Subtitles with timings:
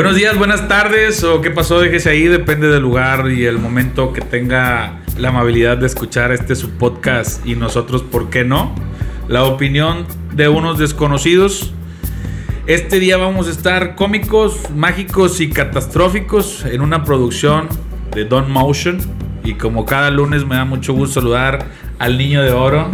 [0.00, 4.14] Buenos días, buenas tardes o qué pasó, déjese ahí, depende del lugar y el momento
[4.14, 8.74] que tenga la amabilidad de escuchar este su podcast y nosotros, ¿por qué no?
[9.28, 11.74] La opinión de unos desconocidos.
[12.66, 17.68] Este día vamos a estar cómicos, mágicos y catastróficos en una producción
[18.14, 19.00] de Don Motion
[19.44, 21.66] y como cada lunes me da mucho gusto saludar
[21.98, 22.90] al niño de oro,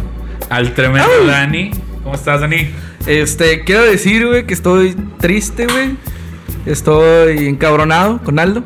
[0.50, 1.70] al tremendo Dani.
[2.02, 2.68] ¿Cómo estás, Dani?
[3.06, 6.15] Este, quiero decir, güey, que estoy triste, güey.
[6.66, 8.62] Estoy encabronado con Aldo.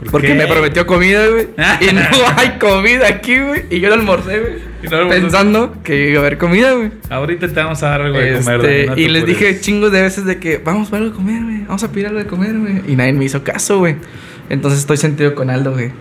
[0.00, 0.34] ¿Por porque qué?
[0.34, 1.48] me prometió comida, güey.
[1.82, 2.00] y no
[2.36, 3.64] hay comida aquí, güey.
[3.68, 4.70] Y yo lo almorcé, güey.
[4.90, 5.10] No.
[5.10, 6.90] Pensando que iba a haber comida, güey.
[7.10, 8.62] Ahorita te vamos a dar algo de Este, comer.
[8.62, 11.42] Dani, no y les dije chingos de veces de que vamos por algo de comer,
[11.42, 11.64] güey.
[11.66, 12.82] Vamos a pedir algo de comer, güey.
[12.88, 13.96] Y nadie me hizo caso, güey.
[14.48, 15.92] Entonces estoy sentido con Aldo, güey.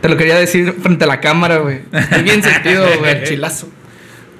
[0.00, 1.80] Te lo quería decir frente a la cámara, güey.
[1.92, 3.24] Estoy bien sentido, güey.
[3.24, 3.68] Chilazo.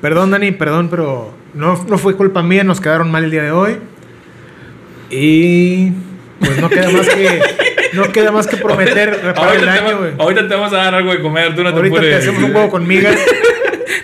[0.01, 3.51] Perdón, Dani, perdón, pero no, no fue culpa mía, nos quedaron mal el día de
[3.51, 3.79] hoy.
[5.11, 5.91] Y
[6.41, 7.41] pues no queda más que
[7.95, 10.13] no queda más que prometer reparar el Ahorita te, daño, va- güey.
[10.19, 12.55] ahorita te vamos a dar algo de comer, tú no te Ahorita te hacemos un
[12.55, 13.17] huevo con migas.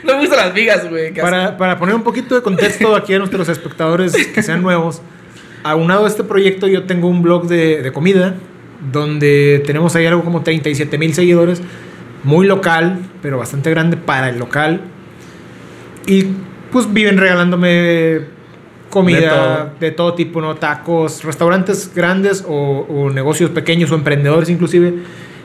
[0.02, 1.14] No me gustan las vigas, güey.
[1.14, 5.00] Para, para poner un poquito de contexto aquí a nuestros espectadores que sean nuevos,
[5.62, 8.34] aunado a este proyecto yo tengo un blog de, de comida
[8.92, 11.62] donde tenemos ahí algo como 37 mil seguidores,
[12.22, 14.82] muy local, pero bastante grande para el local.
[16.06, 16.27] Y
[16.70, 18.20] pues viven regalándome
[18.95, 20.09] comida De de todo.
[20.11, 20.55] todo, tipo, ¿no?
[20.55, 24.95] Tacos, restaurantes grandes o, o negocios pequeños o emprendedores inclusive.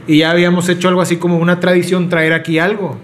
[0.08, 2.98] Y ya habíamos hecho algo así como una tradición traer aquí algo.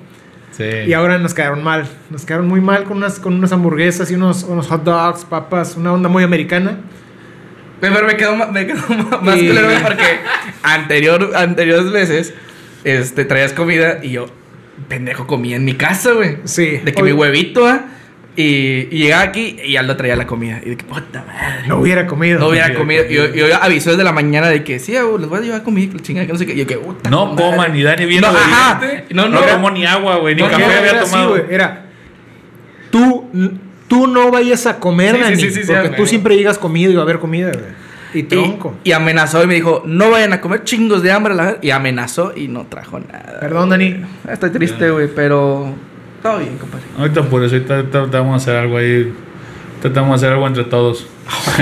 [0.51, 0.63] Sí.
[0.87, 1.85] Y ahora nos quedaron mal.
[2.09, 5.75] Nos quedaron muy mal con unas, con unas hamburguesas y unos, unos hot dogs, papas,
[5.75, 6.77] una onda muy americana.
[7.81, 8.77] Pero me quedó, me quedó
[9.21, 10.19] más Y- güey, porque
[10.63, 12.33] anterior, anteriores veces
[12.85, 14.27] este, traías comida y yo,
[14.87, 16.37] pendejo, comía en mi casa, güey.
[16.45, 16.77] Sí.
[16.83, 17.85] De que Oye, mi huevito, ¿ah?
[18.37, 20.59] Y, y llegaba aquí y Aldo traía la comida.
[20.65, 21.67] Y de que, puta madre.
[21.67, 22.39] No hubiera comido.
[22.39, 23.05] No hubiera hubiera comido.
[23.09, 23.47] Y yo, comido.
[23.47, 25.93] y yo avisó desde la mañana de que sí, güey, les voy a llevar comida,
[25.93, 26.53] la chingada, que no sé qué.
[26.53, 27.43] Y yo, que puta No madre.
[27.45, 28.81] coman ni Dani bien No, ajá.
[29.11, 29.45] No, No, no.
[29.45, 31.37] tomo ni agua, güey, ni No, café era- había así, tomado.
[31.49, 31.85] era.
[32.91, 33.29] Tú,
[33.87, 36.57] tú no vayas a comer, Sí, sí, Dani, sí, sí, sí, porque tú siempre llegas
[36.57, 37.85] comido y va a haber comida, güey.
[38.13, 38.75] Y tronco.
[38.85, 41.35] y amenazó y me dijo, no vayan a comer chingos de hambre.
[41.35, 43.39] La y amenazó y no trajo nada.
[43.41, 44.05] Perdón, Dani.
[44.31, 45.73] Estoy triste, güey, pero
[46.25, 46.85] todo bien, compadre.
[46.97, 49.13] Ahorita por eso, ahorita, ahorita- ahorita vamos a hacer algo ahí.
[49.93, 51.07] Vamos a hacer algo entre todos.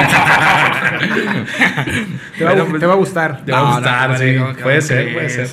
[2.37, 3.45] Te va, a- Bueno, pues- te va a gustar.
[3.45, 4.31] Te va No, a gustar, no, sí.
[4.31, 5.47] no, ¿cómo puede ser, puede ser.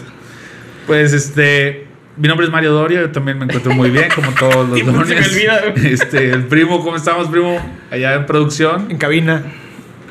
[0.86, 1.86] Pues este.
[2.16, 5.92] Mi nombre es Mario Doria, yo también me encuentro muy bien, como todos los güey.
[5.92, 7.58] Este, el primo, ¿cómo estamos, primo?
[7.90, 9.42] Allá en producción, En cabina.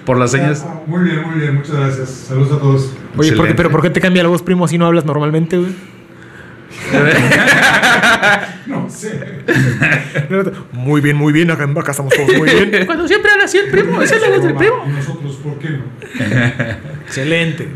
[0.05, 0.65] por las señas.
[0.87, 2.09] Muy bien, muy bien, muchas gracias.
[2.09, 2.93] Saludos a todos.
[3.15, 5.57] Oye, ¿por qué- pero ¿por qué te cambia la voz, primo, si no hablas normalmente,
[5.57, 5.71] güey?
[8.67, 9.19] No sé.
[10.71, 11.49] Muy bien, muy bien.
[11.51, 12.71] Acá, acá estamos todos muy bien.
[12.85, 14.83] Cuando siempre habla así el primo, esa es la voz del primo.
[14.85, 15.83] Y nosotros, ¿por qué no?
[17.05, 17.67] Excelente.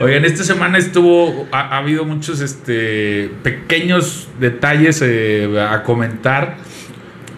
[0.00, 6.56] Oigan, esta semana estuvo, ha, ha habido muchos este, pequeños detalles eh, a comentar.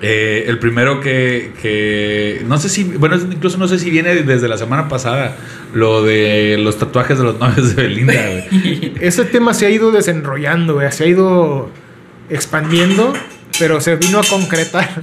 [0.02, 4.48] Eh, el primero que, que, no sé si, bueno, incluso no sé si viene desde
[4.48, 5.36] la semana pasada,
[5.74, 8.94] lo de los tatuajes de los novios de Belinda, güey.
[9.00, 10.90] Ese tema se ha ido desenrollando, güey.
[10.90, 11.68] Se ha ido
[12.30, 13.12] expandiendo,
[13.58, 15.02] pero se vino a concretar.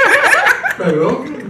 [0.78, 1.41] Perdón.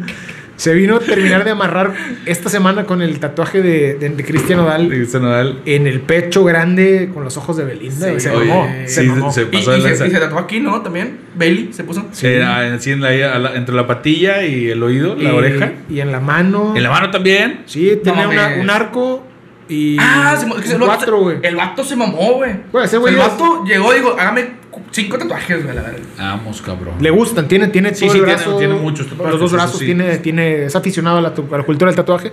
[0.63, 1.93] Se vino a terminar de amarrar
[2.25, 7.25] esta semana con el tatuaje de, de, de Cristian Odal en el pecho grande con
[7.25, 8.21] los ojos de Belinda.
[8.21, 8.69] se oye, mamó.
[8.87, 9.33] sí, se mamó.
[9.33, 10.81] se- Y, pasó de y se, y se tatuó aquí, ¿no?
[10.81, 11.19] También.
[11.35, 12.07] Bailey se puso.
[12.23, 15.73] Era así en la, a la- entre la patilla y el oído, la Y- oreja.
[15.91, 16.75] Y en la mano.
[16.77, 17.63] En la mano también.
[17.67, 18.61] Sí, tenía No una- mames.
[18.63, 19.27] un arco
[19.69, 19.97] y.
[19.99, 21.37] Ah, se, el vato cuatro, se- güey.
[21.43, 22.55] El vato se mamó, güey.
[22.73, 24.49] Güey, ese O sea, güey el es- vato llegó y dijo, hágame
[24.91, 25.99] cinco tatuajes, güey, la verdad.
[26.19, 26.95] Vamos, cabrón.
[27.01, 29.53] Le gustan, tiene, tiene Sí, todo sí, el tiene- brazo, tiene muchos tatuajes, Los dos
[29.53, 29.87] brazos, sí.
[29.87, 32.33] tiene, tiene, es aficionado a la, a la cultura del tatuaje.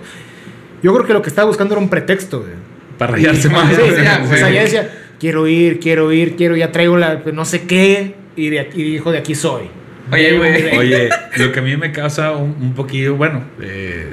[0.82, 2.52] Yo creo que lo que estaba buscando era un pretexto, güey.
[2.98, 3.68] Para rayarse más.
[3.74, 4.32] sí, sí, ya, sí.
[4.32, 8.14] o sea, ya decía, quiero ir, quiero ir, quiero, ya traigo la, no sé qué,
[8.36, 9.70] y, de aquí- y dijo, de aquí soy.
[10.12, 10.76] Oye, güey.
[10.78, 14.08] Oye, lo que a mí me causa un, un poquillo, bueno, eh,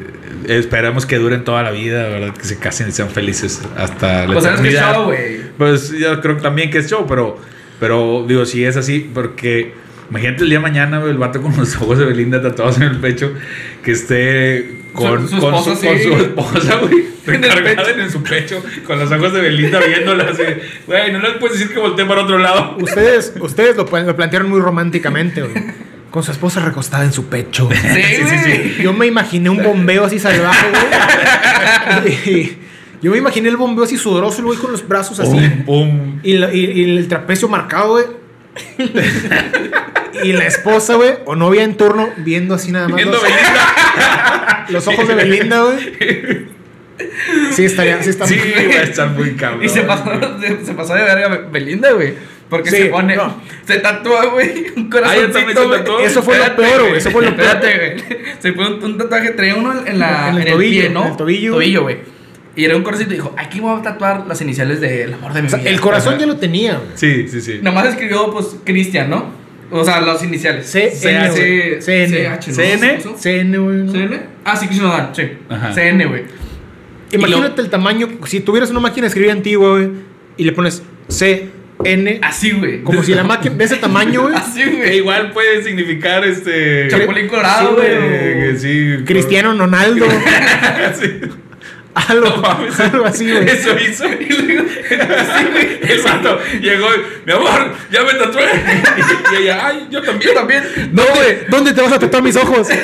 [0.47, 2.33] esperamos que duren toda la vida, ¿verdad?
[2.35, 4.93] Que se casen y sean felices hasta la Pues eternidad.
[4.95, 5.37] show, güey.
[5.57, 7.39] Pues yo creo también que es show, pero,
[7.79, 9.73] pero digo, si es así, porque
[10.09, 12.97] imagínate el día de mañana, el vato con los ojos de Belinda tatuados en el
[12.97, 13.33] pecho,
[13.83, 16.03] que esté con Su- su con esposa, su, con sí.
[16.03, 20.43] su esposa, güey, recargada en su pecho, con los ojos de Belinda viéndola así.
[20.87, 22.77] Güey, no les puedes decir que voltee para otro lado.
[22.79, 25.86] Ustedes, ustedes lo, lo plantearon muy románticamente, güey.
[26.11, 27.65] Con su esposa recostada en su pecho.
[27.67, 27.77] güey.
[27.77, 28.43] Sí, sí, güey.
[28.73, 28.75] sí.
[28.83, 30.67] Yo me imaginé un bombeo así salvaje,
[32.03, 32.57] güey.
[33.01, 35.31] Yo me imaginé el bombeo así sudoroso, el güey con los brazos así.
[35.65, 36.19] Pum, pum.
[36.23, 38.05] Y, la- y- y el trapecio marcado, güey.
[40.23, 44.65] y la esposa, güey, o novia en turno, viendo así nada más Viendo los, Belinda.
[44.69, 46.47] los ojos de Belinda, güey.
[47.51, 49.63] Sí, estaría, sí está Sí, muy- va a estar muy cabrón.
[49.63, 50.03] Y se pasó,
[50.65, 52.15] se pasó de verga Belinda, güey.
[52.49, 53.41] Porque Sí, se pone, no.
[53.65, 55.79] se tatúa, güey, un Ah, ¿ya también corazoncito, se güey.
[55.79, 55.99] tatuó?
[55.99, 56.97] Eso fue lo Espérate, peor, güey.
[56.97, 57.47] Eso fue lo peor.
[57.47, 58.25] Espérate, güey.
[58.39, 60.89] Se pone un, un tatuaje, traía uno en, la, En el en el, tobillo, pie,
[60.89, 61.01] ¿no?
[61.05, 61.53] en el tobillo.
[61.53, 61.97] Tobillo, güey.
[62.55, 65.41] Y era un corazoncito y dijo, aquí voy a tatuar las iniciales del amor de
[65.41, 65.69] mi O sea, vida.
[65.69, 66.21] el corazón Ajá.
[66.21, 66.89] ya lo tenía, güey.
[66.95, 67.59] Sí, sí, sí.
[67.61, 69.25] Nomás escribió, pues, Cristian, ¿no?
[69.69, 70.65] O sea, las iniciales.
[70.67, 71.81] C- C- N, C- güey.
[71.81, 72.37] CN.
[72.39, 72.53] CH, ¿no?
[72.55, 72.93] CN.
[72.95, 73.15] ¿Puso?
[73.17, 73.89] CN, güey.
[73.89, 74.19] ¿CN?
[74.45, 75.23] Ah, sí, Cristian Nodal, sí.
[75.49, 75.73] Ajá.
[75.73, 76.23] CN, güey.
[77.11, 78.07] Imagínate el tamaño.
[78.25, 79.89] Si tuvieras una máquina de escribir antigua, güey,
[80.37, 81.49] y le pones C,
[81.91, 82.81] N, Así, güey.
[82.83, 84.35] como si la máquina de ese tamaño, güey.
[84.35, 84.97] Así, Que güey.
[84.97, 86.87] igual puede significar este.
[86.89, 88.57] Chapulín Colorado, Sí, güey.
[88.57, 89.03] Sí.
[89.05, 90.05] Cristiano Ronaldo.
[90.99, 91.19] sí.
[91.95, 92.79] algo, No mames.
[92.79, 93.47] algo así, güey.
[93.49, 94.05] Eso hizo.
[94.07, 95.67] Y luego, así, güey.
[95.91, 98.43] El vato llegó y, mi amor, ya me tatué.
[99.31, 100.33] Y ella, ay, yo también.
[100.33, 100.63] También.
[100.91, 101.37] No, güey.
[101.49, 102.67] ¿Dónde te vas a tatuar mis ojos?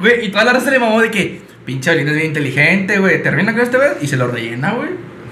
[0.00, 3.22] Güey, y toda la raza le mamó de que, pinche Belinda es bien inteligente, güey.
[3.22, 4.88] Termina con este güey y se lo rellena, güey.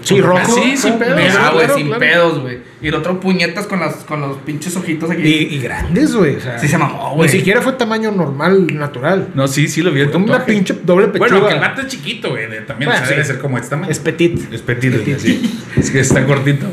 [0.09, 0.39] Sí, rojo.
[0.41, 1.17] Así, sin pedos.
[1.17, 2.01] negro, Ah, güey, claro, sin claro.
[2.01, 2.59] pedos, güey.
[2.81, 5.23] Y el otro puñetas con, las, con los pinches ojitos aquí.
[5.23, 6.37] Y, y grandes, güey.
[6.37, 7.29] O sea, Sí se mamó, Ni güey.
[7.29, 9.29] siquiera fue tamaño normal, natural.
[9.35, 11.31] No, sí, sí lo vi una pinche doble pechuga.
[11.31, 12.45] Bueno, que el vato es chiquito, güey.
[12.67, 13.91] También Bueno, o sea, debe ser como este tamaño.
[13.91, 14.53] Es petit.
[14.53, 15.61] Es petito, sí.
[15.77, 16.67] Es que está cortito.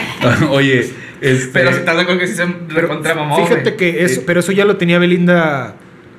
[0.50, 0.90] Oye,
[1.20, 1.48] este.
[1.52, 4.52] Pero si estás de acuerdo que sí se recontra mamó, Fíjate que eso, pero eso
[4.52, 5.76] ya lo tenía Belinda.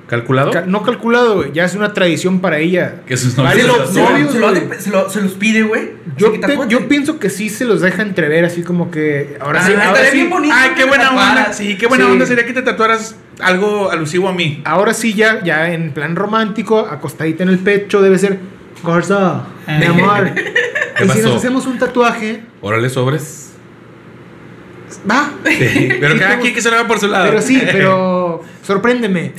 [0.08, 0.52] ¿Calculado?
[0.52, 1.52] ca- no calculado, güey.
[1.54, 2.96] Ya es una tradición para ella.
[3.08, 3.64] Que sus novios Se
[4.00, 5.92] lo- novios, se, lo, se lo- se los pide, güey.
[6.18, 9.68] Yo, te- yo pienso que sí se los deja entrever así como que ahora Ah,
[9.68, 11.30] sí, ahora bonito Ay, qué buena tatuaras.
[11.38, 11.54] onda.
[11.54, 12.12] Sí, qué buena Sí.
[12.12, 14.62] onda sería que te tatuaras algo alusivo a mí.
[14.66, 18.38] ahora sí ya, ya en plan romántico, acostadita en el pecho, debe ser
[18.86, 19.46] Garza,
[19.80, 20.32] mi amor.
[21.04, 23.53] y si nos hacemos un tatuaje, Órale, sobres.
[25.10, 25.32] Va.
[25.46, 27.26] Sí, pero cada quien que se lo haga por su lado.
[27.30, 29.32] Pero sí, pero sorpréndeme.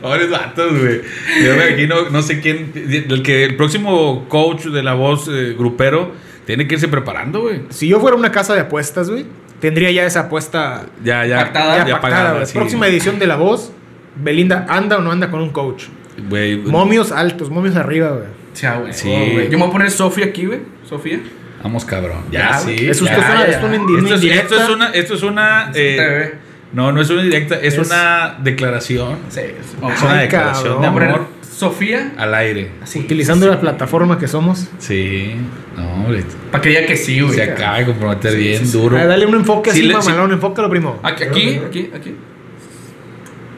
[0.00, 1.00] Pobres vatos, güey.
[1.44, 2.72] Yo me imagino, no sé quién.
[2.74, 6.12] El que el próximo coach de la voz eh, grupero
[6.44, 7.62] tiene que irse preparando, güey.
[7.70, 9.26] Si yo fuera una casa de apuestas, güey,
[9.60, 11.38] tendría ya esa apuesta Ya, ya.
[11.38, 11.86] Pactada.
[11.86, 12.46] ya, pactada, güey.
[12.46, 12.54] sí.
[12.54, 13.72] Próxima edición de La Voz,
[14.16, 15.84] Belinda anda o no anda con un coach.
[16.28, 16.56] Güey.
[16.58, 18.26] Momios altos, momios arriba, güey.
[18.54, 18.92] Sí, güey.
[18.92, 19.08] Sí.
[19.10, 19.44] Oh, güey.
[19.46, 20.60] Yo me voy a poner Sofía aquí, güey.
[20.88, 21.20] Sofía.
[21.66, 22.22] Vamos, cabrón.
[22.30, 22.76] Ya, Ya, sí.
[22.88, 23.52] Eso ya, esto es una, ya.
[23.52, 24.42] esto es una Esto es, indirecta.
[24.54, 24.88] esto es una.
[24.90, 26.34] Esto es una eh,
[26.72, 29.18] no, no es una directa, es, Es- una declaración.
[29.30, 29.40] Sí.
[29.40, 30.82] Es una Ay, declaración cabrón.
[30.82, 32.12] de amor Sofía.
[32.18, 32.70] al aire.
[32.82, 33.00] Así.
[33.00, 34.68] Utilizando la plataforma que somos.
[34.78, 35.34] Sí.
[35.76, 36.22] No, hombre.
[36.52, 37.34] Para que diga que sí, güey.
[37.34, 38.96] Se acaba de comprometer bien duro.
[38.98, 41.00] Ah, dale un enfoque Sí, así, le- mamalón, enfócalo, primo.
[41.02, 42.14] Aquí, aquí, aquí, aquí.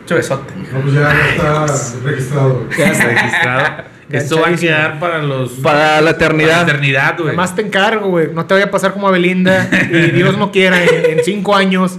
[0.07, 0.55] Chubesote.
[0.73, 1.29] No, pues ya, ya
[1.67, 1.67] está
[2.05, 2.67] registrado.
[2.79, 3.85] Ya Está registrado.
[4.11, 5.53] Esto va a quedar para los.
[5.53, 7.29] Para la para la eternidad, güey.
[7.29, 8.29] Además te encargo, güey.
[8.33, 9.69] No te vaya a pasar como a Belinda.
[9.91, 11.99] Y Dios no quiera, en, en cinco años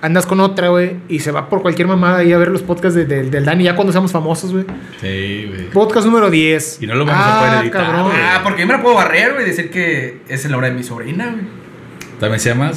[0.00, 0.92] andas con otra, güey.
[1.08, 3.64] Y se va por cualquier mamada ahí a ver los podcasts de- de- del Dani.
[3.64, 4.64] Ya cuando seamos famosos, güey.
[5.00, 5.70] Sí, güey.
[5.70, 6.78] Podcast número 10.
[6.82, 8.12] Y no lo vamos a poder editar, Cabrón.
[8.14, 9.44] Ah, porque yo me la puedo barrer, güey.
[9.44, 11.57] Decir que es en la hora de mi sobrina, güey.
[12.20, 12.72] ¿También se llama.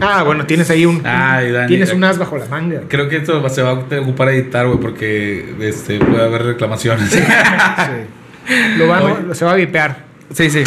[0.00, 1.02] Ah, bueno, tienes ahí un.
[1.04, 1.68] Ay, Dani.
[1.68, 2.82] Tienes un as bajo la manga.
[2.88, 7.10] Creo que esto se va a ocupar editar, güey, porque este, puede haber reclamaciones.
[7.10, 7.18] Sí.
[8.78, 9.14] Lo va, Oye.
[9.26, 10.04] lo- se va a vipear.
[10.32, 10.62] Sí, sí.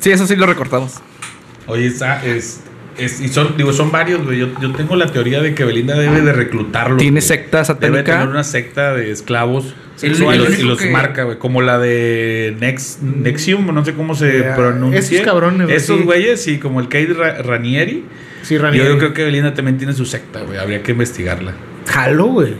[0.00, 1.00] sí, eso sí lo recortamos.
[1.66, 2.60] Oye, está, es,
[2.98, 4.38] es- y son, digo, son varios, güey.
[4.38, 6.98] Yo, yo tengo la teoría de que Belinda debe de reclutarlos.
[6.98, 8.12] Tiene secta Debe satánica.
[8.12, 9.74] tener una secta de esclavos.
[10.02, 11.38] El- y el los, y único los que- marca, güey.
[11.38, 14.98] Como la de Nex, Nexium, no sé cómo se pronuncia.
[15.00, 18.04] esos cabrones, güey, Esos güeyes, sí, como el Kate Ra- Ranieri.
[18.42, 18.78] Sí, Yo, Rani.
[18.78, 20.58] yo creo que Belinda también tiene su secta, güey.
[20.58, 21.52] Habría que investigarla.
[21.86, 22.54] Jalo, güey.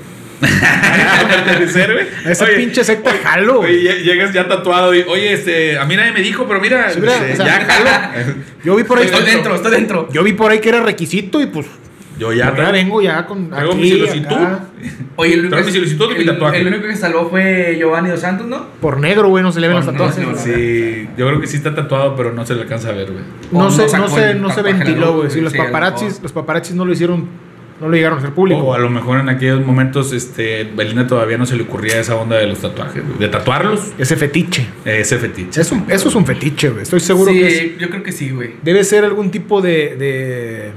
[1.47, 2.07] Debe ser, güey.
[2.27, 3.85] Esa Oye, pinche secta jalo, Oye, güey.
[3.87, 7.01] lle- llegas ya tatuado y, oye, este, a mí nadie me dijo, pero mira, Sí,
[7.01, 8.35] mira, este, o sea, ya jalo.
[8.65, 9.05] Yo vi por ahí.
[9.07, 10.09] Estoy dentro, estoy dentro.
[10.13, 11.67] Yo vi por ahí que era requisito y pues.
[12.19, 13.51] Yo Ya, ya, vengo ya con.
[13.51, 14.27] Traigo aquí, mi solicitud.
[14.37, 14.61] acá.
[15.17, 16.61] Oye, el Trae mi solicitud el- tatuaje.
[16.61, 18.67] El único que salvó fue Giovanni Dos Santos, ¿no?
[18.81, 20.19] Por negro, güey, no se le ven los tatuajes.
[20.19, 23.11] negro, Sí, yo creo que sí está tatuado, pero no se le alcanza a ver,
[23.13, 23.25] güey.
[23.53, 25.31] No se, no no se, no se ventiló, güey.
[25.31, 27.27] Sí, los sí, paparazzis, los paparazzis no lo hicieron,
[27.81, 28.61] no lo llegaron a hacer público.
[28.63, 32.15] O a lo mejor en aquellos momentos, este, Belinda todavía no se le ocurría esa
[32.17, 33.19] onda de los tatuajes, güey.
[33.19, 34.63] De tatuarlos, Ese fetiche.
[34.87, 35.61] eh, ese fetiche.
[35.61, 36.83] Es un- eso es un fetiche, güey.
[36.83, 38.53] Estoy seguro sí, que es- yo creo que sí, güey.
[38.63, 40.73] debe ser algún tipo de, de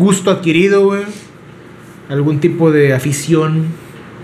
[0.00, 1.02] gusto adquirido, güey.
[2.08, 3.66] Algún tipo de afición.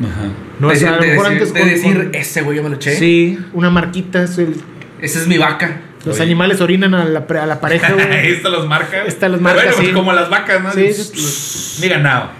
[0.01, 0.29] Ajá.
[0.59, 2.57] No de, es a lo de mejor decir, antes de con- decir, con- ese güey
[2.57, 2.97] yo me lo eché.
[2.97, 4.23] Sí, una marquita.
[4.25, 4.57] es el-
[5.01, 5.83] Esa es mi vaca.
[6.05, 6.25] los Oye.
[6.25, 8.33] animales orinan a la, a la pareja, Ahí güey.
[8.33, 9.07] está los marcas.
[9.07, 9.95] Está los marcas, Bueno, pues sí.
[9.95, 10.73] como las vacas, ¿no?
[10.73, 12.31] Sí, Los- Mi ganado.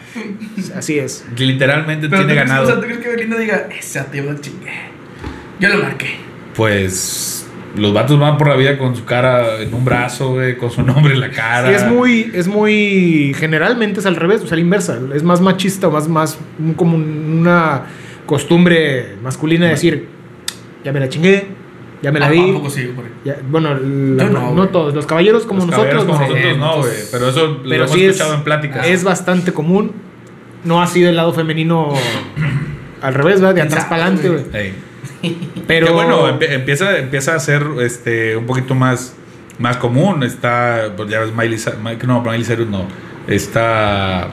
[0.77, 1.25] Así es.
[1.37, 2.81] Literalmente Pero ¿tú tiene crees, o sea, ganado.
[2.81, 4.73] ¿tú crees que Belinda diga, ese tío lo chingué?
[5.61, 6.17] Yo lo marqué.
[6.55, 7.46] Pues
[7.77, 10.83] los vatos van por la vida con su cara en un brazo, güey, con su
[10.83, 11.69] nombre en la cara.
[11.69, 14.99] Sí, es muy, es muy, generalmente es al revés, o sea, la inversa.
[15.15, 16.39] Es más machista más, más
[16.77, 17.83] como una
[18.27, 20.09] costumbre masculina de decir,
[20.85, 21.47] ya me la chingué,
[22.03, 22.51] ya me la Ah, vi.
[22.51, 23.09] ¿a poco sí, güey?
[23.25, 26.35] Ya- bueno, la- no, no, no todos, los caballeros como Los nosotros, caballeros como no.
[26.35, 26.93] nosotros no, güey.
[27.11, 28.87] Pero eso lo pero hemos sí es, escuchado en pláticas.
[28.87, 29.93] es bastante común.
[30.65, 31.93] No ha sido el lado femenino
[33.01, 33.55] al revés, ¿verdad?
[33.55, 34.73] De atrás para adelante, güey.
[35.67, 39.15] Pero Que bueno, empie- empieza, empieza a ser este, un poquito más,
[39.59, 40.23] más común.
[40.23, 41.59] Está, pues ya ves, Miley,
[42.07, 42.87] no, Miley Cyrus no.
[43.27, 44.29] Está,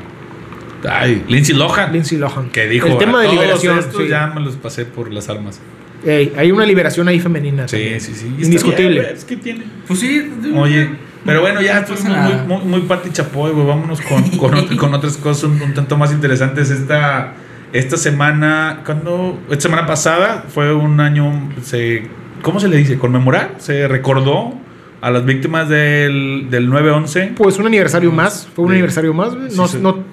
[0.90, 1.92] ay, Lindsay Lohan.
[1.94, 2.50] Lindsay Lohan.
[2.50, 3.80] Que dijo, el tema "A de todos liberación.
[3.80, 4.10] estos sí.
[4.10, 5.60] ya me los pasé por las armas.
[6.06, 7.68] Ey, hay una liberación ahí femenina.
[7.68, 8.02] Sí, también.
[8.02, 8.28] sí, sí.
[8.40, 9.00] Indiscutible.
[9.02, 9.64] bien, es que tiene.
[9.88, 10.32] Pues sí.
[10.56, 10.90] Oye,
[11.26, 12.44] pero bueno, ya nada.
[12.46, 13.66] muy, muy, muy Pati Chapoy, güey.
[13.66, 16.70] Vámonos con, con, con otras cosas un, un tanto más interesantes.
[16.70, 17.34] Esta,
[17.74, 21.50] esta semana, cuando Esta semana pasada fue un año.
[21.64, 22.08] Se,
[22.42, 22.98] ¿Cómo se le dice?
[22.98, 23.56] Conmemorar.
[23.58, 24.54] Se recordó
[25.02, 27.34] a las víctimas del, del 9-11.
[27.36, 28.48] Pues un aniversario más.
[28.56, 29.34] Fue un aniversario más.
[29.50, 29.78] Sí, No, sí.
[29.82, 30.04] no,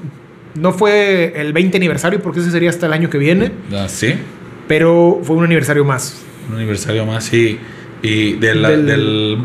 [0.54, 3.52] no fue el 20 aniversario porque ese sería hasta el año que viene.
[3.72, 4.14] Ah, sí.
[4.66, 6.22] Pero fue un aniversario más.
[6.48, 7.58] Un aniversario más, sí.
[8.02, 9.38] Y de, la- Del- del,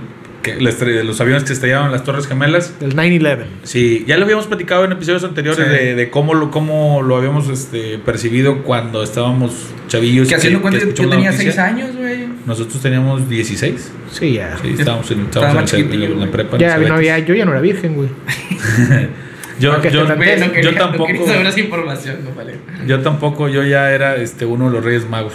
[0.46, 2.80] que, la los aviones que estallaron en las Torres Gemelas.
[2.80, 3.46] Del 9-11.
[3.64, 5.70] Sí, ya lo habíamos platicado en episodios anteriores Sí.
[5.72, 9.52] de, de cómo, lo, cómo lo habíamos este, percibido cuando estábamos
[9.88, 10.28] chavillos.
[10.30, 11.52] Que haciendo cuenta, yo tenía noticia.
[11.52, 12.28] 6 años, güey.
[12.46, 13.92] Nosotros teníamos 16.
[14.12, 14.58] Sí, ya.
[14.62, 16.56] Sí, estábamos en, Estaba estábamos en, la- en chiquitillo, la prepa.
[16.56, 18.10] en Ya, no había, yo ya no era virgen, güey.
[19.58, 21.06] Yo, No, yo, no quería, yo no tampoco.
[21.08, 22.56] quería saber esa información, no vale.
[22.88, 25.32] Yo tampoco, yo ya era este, uno de los Reyes Magos.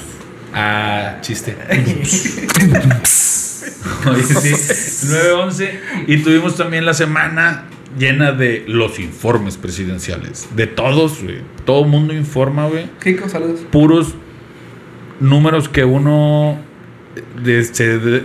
[0.52, 1.56] Ah, chiste.
[4.10, 5.70] Oye, sí, 9-11.
[6.06, 7.64] Y tuvimos también la semana
[7.98, 10.48] llena de los informes presidenciales.
[10.54, 11.38] De todos, güey.
[11.64, 12.86] Todo el mundo informa, güey.
[13.02, 13.60] Kiko, saludos.
[13.70, 14.14] Puros
[15.20, 16.58] números que uno
[17.42, 18.22] de- se- de-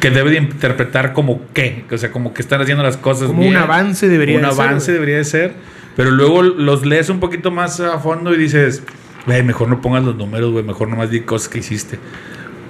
[0.00, 1.84] que debe de interpretar como qué.
[1.90, 3.56] O sea, como que están haciendo las cosas Como bien.
[3.56, 4.94] un avance debería Un de ser, avance güey.
[4.94, 5.54] debería de ser.
[5.96, 8.82] Pero luego los lees un poquito más a fondo y dices,
[9.26, 11.98] güey, mejor no pongas los números, güey, mejor nomás di cosas que hiciste.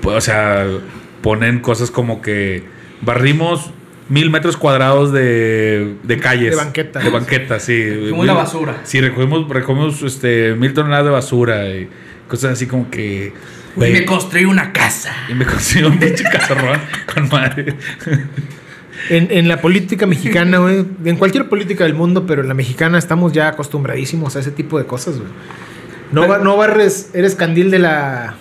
[0.01, 0.65] Pues, o sea,
[1.23, 2.63] ponen cosas como que
[3.03, 3.71] barrimos
[4.09, 6.51] mil metros cuadrados de, de calles.
[6.51, 7.01] De banqueta.
[7.01, 8.07] De banqueta, sí.
[8.11, 8.81] Como la basura.
[8.85, 11.89] Sí, recogimos, recogimos este, mil toneladas de basura y
[12.29, 13.33] cosas así como que...
[13.77, 15.15] Güey, me construí una casa.
[15.29, 16.81] y me consiguió un pinche cazarrón
[17.15, 17.77] con madre.
[19.11, 22.99] En, en la política mexicana, güey, en cualquier política del mundo, pero en la mexicana
[22.99, 25.31] estamos ya acostumbradísimos a ese tipo de cosas, güey.
[26.11, 28.35] No, ba- no barres, eres candil de la,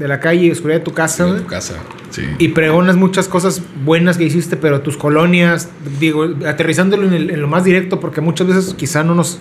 [0.00, 1.74] de la calle y oscuridad de tu casa, tu casa,
[2.10, 2.22] sí.
[2.38, 5.68] Y pregonas muchas cosas buenas que hiciste, pero tus colonias,
[6.00, 9.38] digo, aterrizándolo en, el- en lo más directo, porque muchas veces quizá no nos,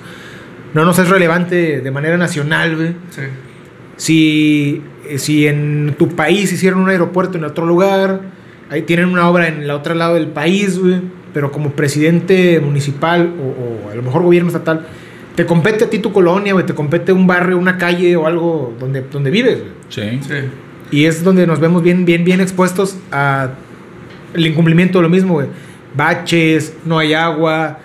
[0.75, 2.89] no nos es relevante de manera nacional, güey.
[3.09, 3.21] Sí.
[3.97, 4.81] Si,
[5.17, 8.21] si en tu país hicieron un aeropuerto en otro lugar,
[8.69, 11.01] ahí tienen una obra en el otro lado del país, güey,
[11.33, 14.85] pero como presidente municipal o, o a lo mejor gobierno estatal,
[15.39, 18.75] te compete a ti tu colonia, güey, te compete un barrio, una calle o algo
[18.77, 19.71] donde, donde vives, güey.
[19.87, 20.19] Sí.
[20.21, 20.35] Sí.
[20.91, 23.51] Y es donde nos vemos bien, bien, bien expuestos a
[24.33, 25.47] el incumplimiento de lo mismo, güey.
[25.95, 27.79] Baches, no hay agua,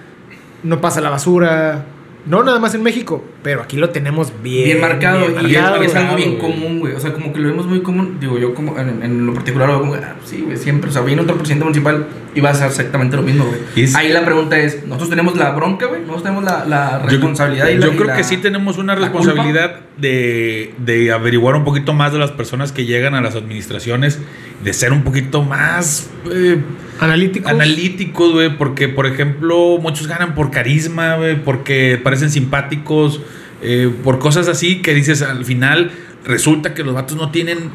[0.65, 1.85] no pasa la basura.
[2.27, 4.65] No nada más en México, pero aquí lo tenemos bien.
[4.65, 5.19] Bien, marcado.
[5.21, 6.95] bien y es- marcado, es, algo bien común, güey.
[6.95, 8.17] O sea, como que lo vemos muy común.
[8.19, 10.89] Digo, yo como en, en lo particular lo veo como, ah, sí, güey, siempre.
[10.91, 13.61] O sea, viene otro presidente municipal y va a hacer exactamente lo mismo, güey.
[13.95, 16.01] Ahí la pregunta es, ¿nosotros tenemos la bronca, güey?
[16.01, 18.79] ¿Nosotros tenemos la, la Yo- responsabilidad y la Yo y creo la- que sí tenemos
[18.79, 23.37] una responsabilidad de, de averiguar un poquito más de las personas que llegan a las
[23.37, 24.19] administraciones,
[24.65, 26.59] de ser un poquito más eh,
[26.99, 27.51] Analíticos.
[27.51, 33.21] analíticos, güey, porque, por ejemplo, muchos ganan por carisma, güey, porque parecen simpáticos,
[33.65, 35.91] eh, por cosas así que dices al final,
[36.25, 37.71] resulta que los vatos no tienen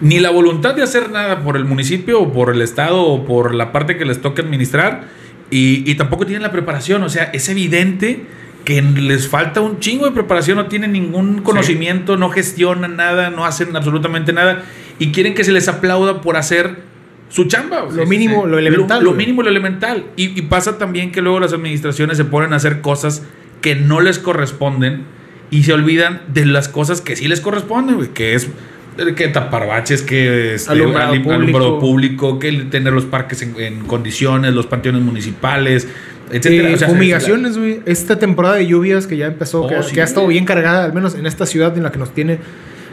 [0.00, 3.54] ni la voluntad de hacer nada por el municipio o por el estado o por
[3.54, 5.08] la parte que les toque administrar
[5.50, 8.24] y, y tampoco tienen la preparación, o sea, es evidente
[8.64, 13.44] que les falta un chingo de preparación, no tienen ningún conocimiento, no gestionan nada, no
[13.44, 14.62] hacen absolutamente nada
[14.98, 16.76] y quieren que se les aplauda por hacer
[17.28, 17.86] su chamba.
[17.90, 19.02] Lo mínimo, lo elemental.
[19.02, 20.04] Lo, mínimo, lo elemental.
[20.16, 23.26] Y, y pasa también que luego las administraciones se ponen a hacer cosas
[23.60, 25.04] que no les corresponden
[25.52, 28.48] y se olvidan de las cosas que sí les corresponden, güey, que es
[29.16, 31.34] que tapar baches, que este, Alumbrado alim- público.
[31.42, 35.86] alumbrado público, que tener los parques en, en condiciones, los panteones municipales,
[36.30, 36.70] etcétera.
[36.70, 37.80] Eh, O sea, fumigaciones, güey.
[37.86, 39.94] Esta temporada de lluvias que ya empezó, Oh, que, sí.
[39.94, 42.38] que ha estado bien cargada, al menos en esta ciudad en la que nos tiene,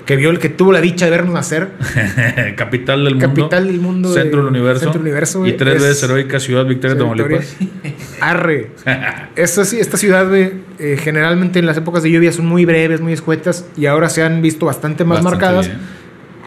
[0.10, 1.70] que vio el que tuvo la dicha de vernos nacer.
[2.56, 3.28] capital del mundo.
[3.28, 4.12] Capital del mundo.
[4.12, 4.80] Centro del universo.
[4.80, 7.40] Centro del universo, y güey, tres es- veces heroica ciudad Victoria de Victoria.
[7.42, 8.18] Tamaulipas.
[8.20, 8.72] Arre.
[9.36, 13.02] Esto sí, esta ciudad, güey, eh, generalmente en las épocas de lluvia son muy breves,
[13.02, 15.68] muy escuetas, y ahora se han visto bastante más Bastante marcadas.
[15.68, 15.80] bien.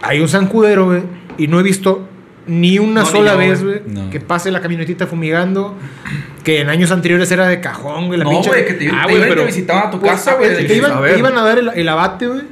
[0.03, 1.03] Hay un zancudero, güey,
[1.39, 2.09] y no he visto
[2.49, 3.79] ni una No, ni sola vez, güey.
[3.79, 4.11] güey, No.
[4.11, 5.77] que pase la camionetita fumigando,
[6.43, 9.03] que en años anteriores era de cajón, güey, la No, pinche- güey, que te, Ah,
[9.07, 9.31] te güey, iban y
[9.63, 10.49] pero- a tu Pues, casa, güey.
[10.51, 11.19] eh, de te, iban, a te ver.
[11.21, 12.43] iban a dar el, el abate, güey.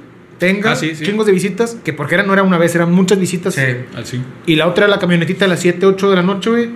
[0.40, 1.04] Tenga Ah, sí, sí.
[1.04, 3.54] chingos de visitas, que porque era, no era una vez, eran muchas visitas.
[3.54, 3.62] Sí.
[3.97, 4.20] Así.
[4.47, 6.70] Y la otra era la camionetita a las 7, 8 de la noche, güey.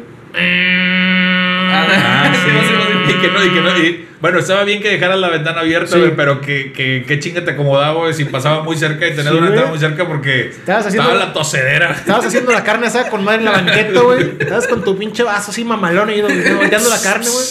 [1.77, 2.51] Ah, sí.
[2.51, 3.13] Sí.
[3.13, 3.79] Y que no, y que no.
[3.79, 5.99] y- bueno, estaba bien que dejaras la ventana abierta, Sí.
[5.99, 9.29] güey, pero que, que, que chinga te acomodaba, güey, si pasaba muy cerca y tenías
[9.33, 11.93] Sí, una ventana muy cerca porque Estabas haciendo- estaba la tosedera.
[11.93, 14.33] Estabas haciendo la carne asada con madre en la banqueta, güey.
[14.39, 17.47] Estabas con tu pinche vaso así mamalón y volteando la carne, güey.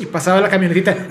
[0.00, 0.96] Y pasaba la camionetita.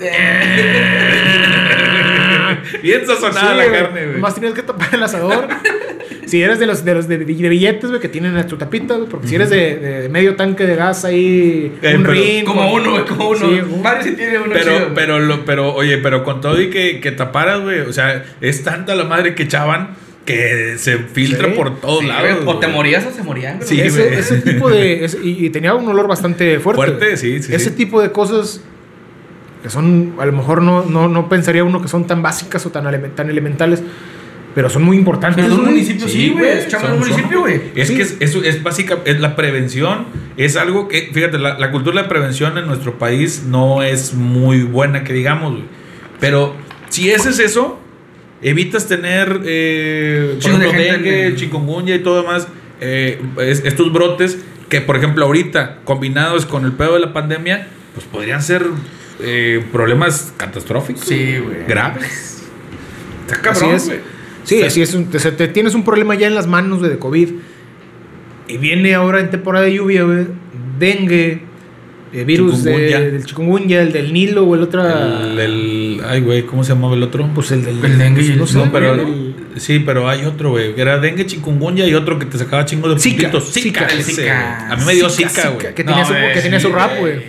[2.82, 3.80] Bien sazonada Sí, la güey.
[3.80, 4.14] carne, güey.
[4.16, 5.48] Nomás tenías que tapar el asador.
[6.26, 9.08] si eres de los de, los de, de billetes, güey, que tienen tu tapita, güey.
[9.08, 12.44] Porque si eres de, de medio tanque de gas ahí, Eh, un pero- rin.
[12.44, 13.38] Como uno, güey, como uno.
[13.48, 17.00] Sí, Mario sí tiene uno Pero, pero, lo, pero, oye, pero con todo y que,
[17.00, 21.54] que taparas, güey, o sea, es tanta la madre que echaban que se filtra Sí.
[21.56, 22.40] por todos Sí, lados.
[22.44, 22.76] O te güey.
[22.76, 23.66] morías o se morían, güey.
[23.68, 25.04] Sí, ese, tipo de.
[25.06, 26.76] ese- y, y tenía un olor bastante fuerte.
[26.82, 27.76] Fuerte, sí, sí, Ese sí.
[27.76, 28.60] tipo de cosas
[29.62, 30.14] que son.
[30.18, 32.84] A lo mejor no, no, no pensaría uno que son tan básicas o tan,
[33.14, 33.82] tan elementales.
[34.54, 35.44] Pero son muy importantes.
[35.44, 36.50] Pero en un municipio sí, güey.
[36.58, 37.60] Es chamba un municipio, güey.
[37.76, 37.96] Es Sí.
[37.96, 42.02] que es, es, es básica, es la prevención, es algo que, fíjate, la, la cultura
[42.02, 45.64] de prevención en nuestro país no es muy buena, que digamos, güey.
[46.18, 46.54] Pero
[46.88, 47.78] si ese es eso,
[48.42, 52.48] evitas tener, eh, por ejemplo, dengue, en- chikungunya y todo demás,
[52.80, 54.38] eh, es- estos brotes
[54.68, 58.64] que, por ejemplo, ahorita, combinados con el pedo de la pandemia, pues podrían ser
[59.20, 61.04] eh, problemas catastróficos.
[61.04, 61.64] Sí, güey.
[61.66, 62.42] Graves.
[63.26, 63.82] Está Así cabrón, es.
[64.44, 64.94] Sí, O sea, así es.
[64.94, 67.28] un- te, tienes un problema ya en las manos güey, de COVID.
[68.48, 70.26] Y viene ahora en temporada de lluvia, güey.
[70.78, 71.42] Dengue,
[72.14, 73.00] eh, virus de- Chikungunya.
[73.00, 74.82] del chikungunya, el del Nilo o el otro.
[74.88, 77.28] El, el- ay, güey, ¿cómo se llamaba el otro?
[77.34, 77.84] Pues el del.
[77.84, 80.72] El dengue el- no sé, No, pero el- sí, pero hay otro, güey.
[80.80, 83.52] Era dengue, chikungunya y otro que te sacaba chingos de Zika, puntitos.
[83.52, 84.30] Zika, el.
[84.30, 85.58] A mí me dio Zika, güey.
[85.58, 87.20] Que su- que tenía su rap, güey.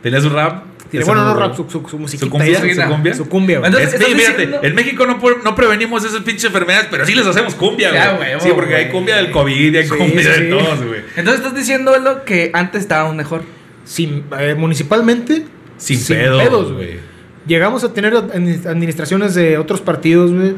[0.00, 0.67] Tenía su rap.
[0.90, 1.54] Tiene- bueno, no bueno.
[1.54, 2.26] su, su, su musiquita.
[2.26, 2.58] ¿Su cumbia?
[2.58, 3.14] ¿Su cumbia?
[3.14, 3.66] Su cumbia, güey.
[3.68, 4.66] Entonces, Es- sí, ¿estás fíjate, diciendo?
[4.66, 8.40] en México no, no prevenimos esas pinches enfermedades, pero sí les hacemos cumbia, güey.
[8.40, 11.00] Sí, porque hay cumbia del COVID y hay Sí, cumbia sí, de todos, güey.
[11.16, 13.42] Entonces estás diciendo lo que antes estábamos mejor.
[13.84, 15.44] Sin, eh, municipalmente.
[15.76, 16.98] Sin, pedos, güey.
[17.46, 20.54] Llegamos a tener admi- administraciones de otros partidos, güey.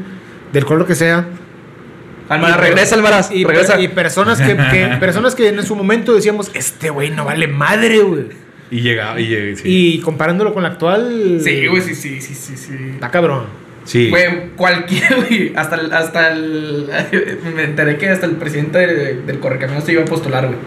[0.51, 1.25] Del color que sea.
[2.29, 3.31] Almaraz, regresa, Almaraz.
[3.31, 3.79] Y, regresa.
[3.79, 7.99] y personas que, que- personas que en su momento decíamos, este güey no vale madre,
[7.99, 8.25] güey.
[8.71, 9.61] Y llegaba, y sí.
[9.65, 11.39] Y comparándolo con la actual.
[11.43, 12.73] Sí, güey, sí, sí, sí, sí, sí.
[12.93, 13.43] Está cabrón.
[13.83, 14.09] Sí.
[14.09, 15.53] Güey, cualquier, güey.
[15.55, 16.87] Hasta el, hasta el.
[17.55, 20.57] Me enteré que hasta el presidente de- del Correcaminos se iba a postular, güey.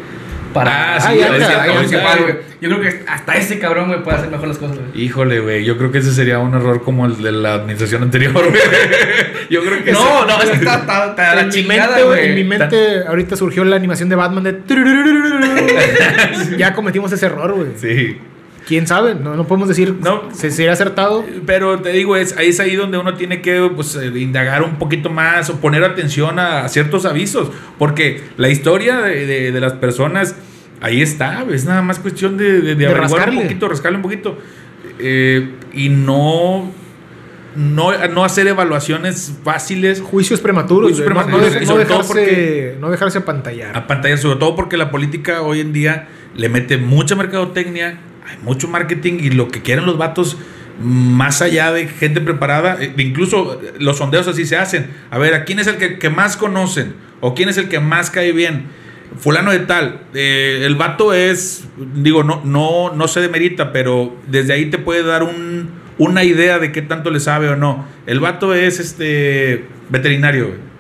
[0.55, 0.97] Para.
[0.97, 2.17] Ah, sí, ya, es cierto, ya.
[2.17, 2.37] güey.
[2.61, 5.05] Yo creo que hasta ese cabrón, güey, puede hacer mejor las cosas, güey.
[5.05, 5.65] Híjole, güey.
[5.65, 8.45] Yo creo que ese sería un error como el de la administración anterior, güey.
[9.51, 11.87] Yo creo que No, ese- no, es que está, está, está la en, mi chingada,
[11.89, 14.57] mente, güey, en mi mente, ahorita surgió la animación de Batman de.
[16.57, 17.69] ya cometimos ese error, güey.
[17.77, 18.17] Sí.
[18.67, 19.15] ¿Quién sabe?
[19.15, 20.23] No, no podemos decir No.
[20.33, 21.25] si sería acertado.
[21.45, 24.77] Pero te digo, es, ahí es ahí donde uno tiene que pues, eh, indagar un
[24.77, 27.51] poquito más o poner atención a, a ciertos avisos.
[27.79, 30.35] Porque la historia de, de- de las personas
[30.81, 31.45] ahí está.
[31.51, 34.39] Es nada más cuestión de, de, de averiguar un poquito, rascarle un poquito.
[34.99, 36.71] Eh, y no,
[37.57, 40.91] no, no hacer evaluaciones fáciles Juicios prematuros.
[40.93, 41.07] Juicios.
[41.09, 43.77] No- prematuros, no, y no sobre todo dejarse, porque- no dejarse apantallar.
[43.77, 48.39] a pantalla, sobre todo porque la política hoy en día le mete mucha mercadotecnia, hay
[48.43, 50.39] mucho marketing y lo que quieren los vatos,
[50.81, 54.91] más allá de gente preparada, eh, incluso los sondeos así se hacen.
[55.11, 56.95] A ver, ¿a quién es el que, que más conocen?
[57.21, 58.67] ¿O quién es el que más cae bien?
[59.19, 64.55] Fulano de tal, eh, el vato es, digo, no, no, no se demerita, pero desde
[64.55, 67.87] ahí te puede dar un, una idea de qué tanto le sabe o no.
[68.07, 70.74] El vato es este veterinario.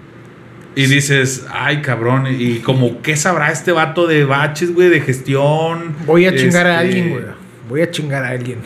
[0.76, 5.94] Y dices, ay, cabrón, y como, ¿qué sabrá este vato de baches, güey, de gestión?
[6.04, 7.24] Voy a chingar a Este, alguien, güey.
[7.68, 8.58] Voy a chingar a alguien.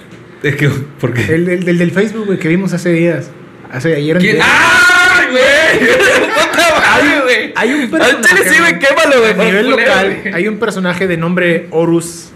[0.42, 0.68] ¿De qué?
[1.00, 1.34] ¿Por qué?
[1.34, 3.30] El, el- el del Facebook, güey, que vimos hace días.
[3.70, 4.16] Hace ayer.
[4.18, 5.90] ¡Ay, güey!
[6.34, 7.52] ¡Puta madre, güey!
[7.54, 8.22] Hay un Al personaje.
[8.36, 9.32] chile sí, güey, quémalo, güey.
[9.32, 12.30] A nivel local, hay un personaje de nombre Horus.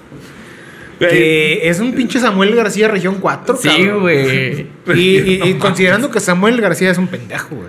[1.10, 4.00] Que es un pinche Samuel García Región 4, Sí, cabrón.
[4.00, 4.66] güey.
[4.94, 7.68] Y, y- y considerando que Samuel García es un pendejo, güey.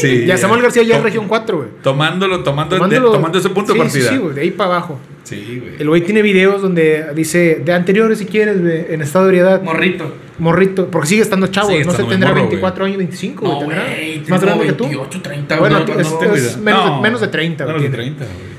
[0.00, 1.68] Sí, Ya Samuel García ya es Región 4, güey.
[1.82, 4.08] Tomándolo, tomando, de- Tomándolo- tomando ese punto sí, de partida.
[4.08, 4.98] Sí, sí, güey, de ahí para abajo.
[5.24, 5.74] Sí, güey.
[5.78, 9.62] El güey tiene videos donde dice, de anteriores si quieres, güey, en estado de ebriedad.
[9.62, 10.12] Morrito.
[10.38, 13.68] Morrito, porque sigue estando chavo, Sigue no sé, tendrá morro, 24 años, 25, No, güey.
[13.68, 13.84] tendrá.
[13.84, 14.22] güey.
[14.26, 14.84] Más grande que tú.
[14.84, 16.00] 28, 30, Bueno, güey.
[16.00, 18.02] es- no, es menos de- No, menos de 30, Menos de tiene.
[18.02, 18.49] 30, güey.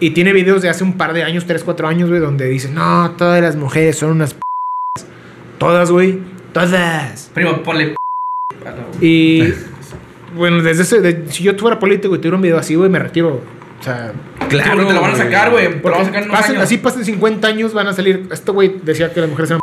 [0.00, 2.70] Y tiene videos de hace un par de años, 3, 4 años, güey, donde dice,
[2.70, 4.40] no, todas las mujeres son unas p
[5.58, 6.18] Todas, güey.
[6.52, 7.30] Todas.
[7.34, 7.94] Primo, ponle.
[9.00, 9.44] Y
[10.34, 12.98] bueno, desde ese, de- si yo fuera político y tuviera un video así, güey, me
[12.98, 13.40] retiro.
[13.80, 14.12] O sea,
[14.48, 15.68] Claro, te lo van a sacar, güey.
[15.68, 16.64] Te lo porque van a sacar en unos pasen, años.
[16.64, 18.26] así pasen 50 años, van a salir.
[18.32, 19.60] Este güey decía que las mujeres eran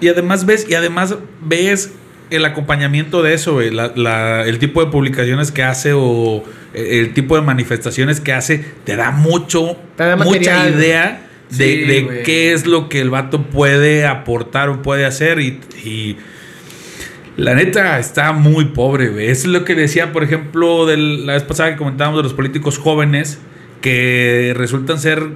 [0.00, 1.92] Y además ves, y además ves
[2.30, 6.42] el acompañamiento de eso, güey, la- la- el tipo de publicaciones que hace o
[6.74, 11.56] eh, el tipo de manifestaciones que hace, te da mucho, Te da mucha idea de,
[11.56, 12.22] Sí, de güey.
[12.22, 16.16] qué es lo que el vato puede aportar o puede hacer y, y
[17.36, 19.26] la neta está muy pobre, güey.
[19.28, 22.34] Eso es lo que decía, por ejemplo, de la vez pasada que comentábamos de los
[22.34, 23.40] políticos jóvenes
[23.80, 25.28] que resultan ser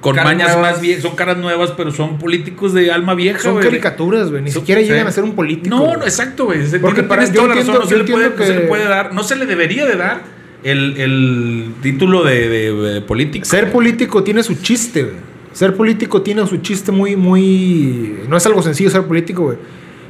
[0.00, 0.72] con Caras mañas nuevas.
[0.72, 4.42] más viejas, son caras nuevas, pero son políticos de alma vieja, Son caricaturas, güey.
[4.42, 4.86] Ni Son- siquiera sí.
[4.88, 5.74] llegan a ser un político.
[5.76, 6.60] No, no, exacto, güey.
[6.80, 8.54] Porque para- tienes yo toda la entiendo- razón, no se, le puede, entiendo no se
[8.54, 10.22] le que- puede dar, no se le debería de dar
[10.64, 13.44] el, el título de, de- de político.
[13.44, 15.14] Ser político tiene su chiste, güey.
[15.52, 18.20] Ser político tiene su chiste muy, muy...
[18.28, 19.58] No es algo sencillo ser político, güey.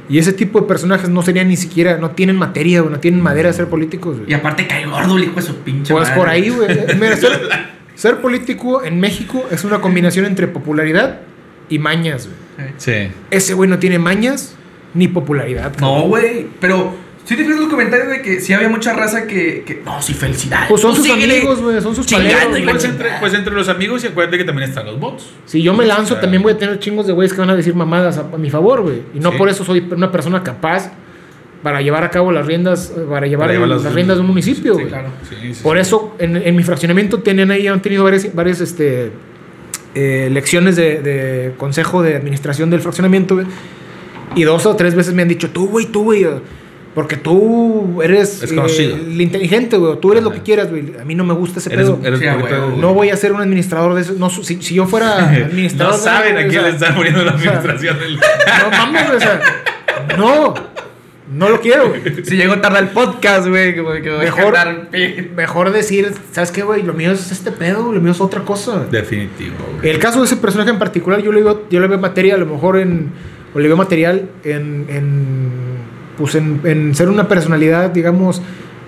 [0.07, 1.97] Y ese tipo de personajes no serían ni siquiera...
[1.97, 2.93] No tienen materia, güey.
[2.93, 4.29] No tienen madera de ser políticos, güey.
[4.29, 6.19] Y aparte cae gordo el hijo de su pinche Pues madre.
[6.19, 6.67] por ahí, güey.
[7.99, 11.19] Ser, político en México es una combinación entre popularidad
[11.67, 12.69] y mañas, güey.
[12.77, 13.11] Sí.
[13.29, 14.55] Ese güey no tiene mañas
[14.93, 15.73] ni popularidad.
[15.81, 16.47] No, güey.
[16.61, 19.63] Pero sí te fijas los comentarios de que sí había mucha raza que.
[19.65, 20.69] que no, sí, felicidades.
[20.69, 21.81] Pues son Tú sus síguele amigos, güey.
[21.81, 24.85] Son sus chingando paleros, Pues entre, pues entre los amigos y acuérdate que también están
[24.85, 25.25] los bots.
[25.45, 27.49] Si yo me lanzo, O sea, también voy a tener chingos de güeyes que van
[27.49, 29.01] a decir mamadas a, a mi favor, güey.
[29.13, 29.37] Y no Sí.
[29.37, 30.89] por eso soy una persona capaz
[31.63, 34.21] para llevar a cabo las riendas, eh, para llevar Para llevar las, las- riendas de
[34.21, 34.87] un municipio, Sí, güey.
[34.87, 35.09] claro.
[35.29, 35.81] Sí, sí, Por sí.
[35.81, 39.11] eso, en, en mi fraccionamiento tenían ahí, han tenido varias, varias este,
[39.95, 43.47] eh, lecciones de, de consejo de administración del fraccionamiento, güey.
[44.35, 46.25] Y dos o tres veces me han dicho, tú, güey, tú, güey.
[46.95, 49.99] Porque tú eres eh, el inteligente, güey.
[49.99, 50.93] Tú eres lo que quieras, güey.
[50.99, 51.99] A mí no me gusta ese Eres, pedo.
[52.03, 52.75] eres Sí, huevo.
[52.77, 54.13] No voy a ser un administrador de eso.
[54.17, 55.93] No, si, si yo fuera administrador.
[55.93, 58.15] No saben a quién o le están poniendo la o sea, administración del.
[58.17, 59.41] No mames, güey, o sea.
[60.17, 60.53] No.
[61.31, 62.01] No lo quiero, güey.
[62.23, 63.73] Si llegó tarde el podcast, güey.
[63.75, 64.53] Que, voy a Mejor-
[65.35, 66.81] Mejor decir, ¿sabes qué, güey?
[66.83, 68.85] Lo mío es este pedo, lo mío es otra cosa.
[68.89, 69.89] Definitivo, güey.
[69.91, 72.37] El caso de ese personaje en particular, yo le veo, yo le veo materia, a
[72.37, 73.11] lo mejor en.
[73.53, 74.85] O le veo material en.
[74.89, 75.49] en
[76.17, 78.41] pues en, en ser una personalidad, digamos,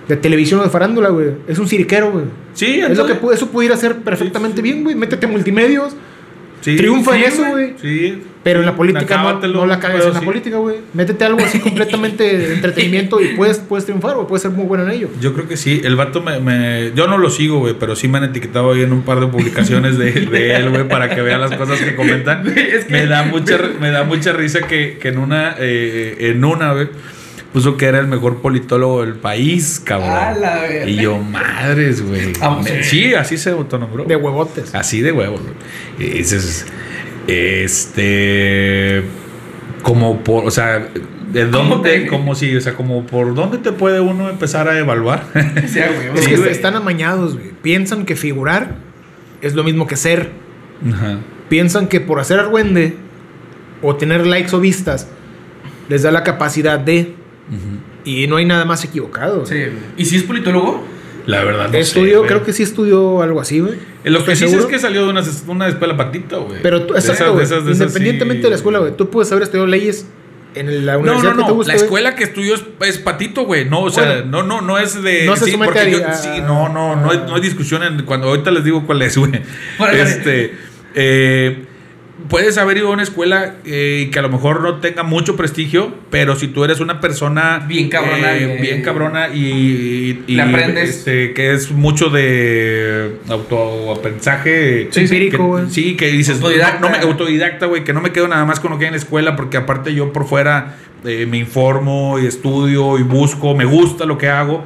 [0.06, 1.28] de televisión o de farándula, güey.
[1.48, 2.24] Es un cirquero, güey.
[2.54, 4.94] Sí, Es lo que entonces- eso pudiera hacer perfectamente bien, güey.
[4.94, 5.94] Métete a multimedios.
[6.60, 7.74] Sí, triunfa en eso, güey.
[7.80, 8.22] Sí.
[8.42, 10.24] Pero en la política no, la cagues en la sí.
[10.24, 10.76] política, güey.
[10.94, 14.84] Métete algo así completamente de entretenimiento y puedes, puedes triunfar, o puedes ser muy bueno
[14.84, 15.08] en ello.
[15.20, 15.80] Yo creo que sí.
[15.84, 18.82] El vato me, me- Yo no lo sigo, güey, pero sí me han etiquetado ahí
[18.82, 21.94] en un par de publicaciones de, de él, güey, para que vean las cosas que
[21.94, 22.46] comentan.
[22.56, 26.44] Es que- me, da mucha, me da mucha risa que, que en una, eh, en
[26.44, 26.88] una, güey,
[27.52, 30.40] puso que era el mejor politólogo del país, cabrón.
[30.40, 32.34] La y yo, madres, güey.
[32.34, 32.82] Sí.
[32.82, 34.04] sí, así se autonombró.
[34.04, 34.74] De huevotes.
[34.74, 35.54] Así de huevos, güey.
[35.98, 36.66] Y dices,
[37.26, 39.02] este.
[39.82, 40.44] Como por.
[40.46, 40.88] O sea,
[41.32, 42.00] ¿de ¿Cómo dónde?
[42.00, 45.24] te- Como si, o sea, como por dónde te puede uno empezar a evaluar.
[45.66, 45.78] Sí.
[46.14, 46.50] Es Sí, que güey.
[46.50, 47.50] están amañados, güey.
[47.62, 48.76] Piensan que figurar
[49.40, 50.30] es lo mismo que ser.
[50.92, 51.18] Ajá.
[51.48, 52.94] Piensan que por hacer argüende
[53.82, 55.08] o tener likes o vistas
[55.88, 57.14] les da la capacidad de.
[58.04, 59.44] Y no hay nada más equivocado.
[59.46, 59.56] Sí.
[59.96, 60.84] ¿Y si es politólogo?
[61.26, 63.74] La verdad, no Estudió, creo que sí estudió algo así, güey.
[64.04, 66.60] Lo que ¿Estoy sí es que salió de una, una escuela patito, güey.
[66.62, 67.44] Pero tú, De exacto, esas- de güey.
[67.44, 68.42] esas- de esas independientemente sí.
[68.44, 68.96] de la escuela, güey.
[68.96, 70.06] Tú puedes haber estudiado leyes
[70.54, 71.54] en la No, universidad no, que te no.
[71.54, 71.72] guste.
[71.72, 73.64] La escuela que estudió es, es patito, güey.
[73.64, 74.24] No, o sea, Bueno.
[74.26, 75.24] no, no, no es de.
[75.24, 77.82] No se sí, porque a- yo- a- sí, no, no, no hay, no hay discusión
[77.84, 79.30] en cuando ahorita les digo cuál es, güey.
[79.78, 80.54] Bueno, Este.
[80.94, 81.64] eh,
[82.28, 85.94] puedes haber ido a una escuela eh, que a lo mejor no tenga mucho prestigio,
[86.10, 90.90] pero si tú eres una persona Bien cabrona, eh, eh, bien cabrona y, y- aprendes.
[90.90, 96.80] este, que es mucho de autoaprendizaje Sí, empírico, que- sí que dices Autodidacta.
[96.80, 98.88] no, no me autodidacta güey que no me quedo nada más con lo que hay
[98.88, 103.54] en la escuela porque aparte yo por fuera eh, me informo y estudio y busco
[103.54, 104.64] me gusta lo que hago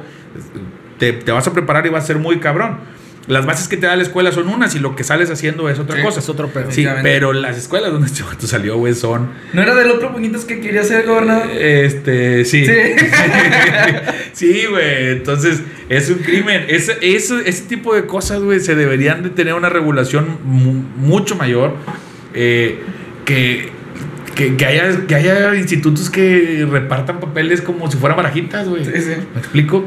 [0.99, 2.79] te, te vas a preparar y vas a ser muy cabrón
[3.27, 5.79] las bases que te da la escuela son unas y lo que sales haciendo es
[5.79, 6.71] otra Sí, cosa es otro pedo.
[6.71, 9.31] Sí, pero las escuelas donde este vato salió, güey, son.
[9.53, 11.49] ¿No era del otro puñitos que quería ser gobernador?
[11.51, 12.65] Este, sí.
[12.65, 12.71] Sí.
[14.33, 15.11] Sí, güey.
[15.13, 16.65] Entonces, es un crimen.
[16.67, 21.35] Ese, ese, ese tipo de cosas, güey, se deberían de tener una regulación mu- mucho
[21.35, 21.73] mayor.
[22.33, 22.79] eh,
[23.25, 23.69] que,
[24.35, 28.85] que, que haya, que haya institutos que repartan papeles como si fueran barajitas, güey.
[28.85, 29.13] Sí, sí.
[29.33, 29.83] ¿Me explico?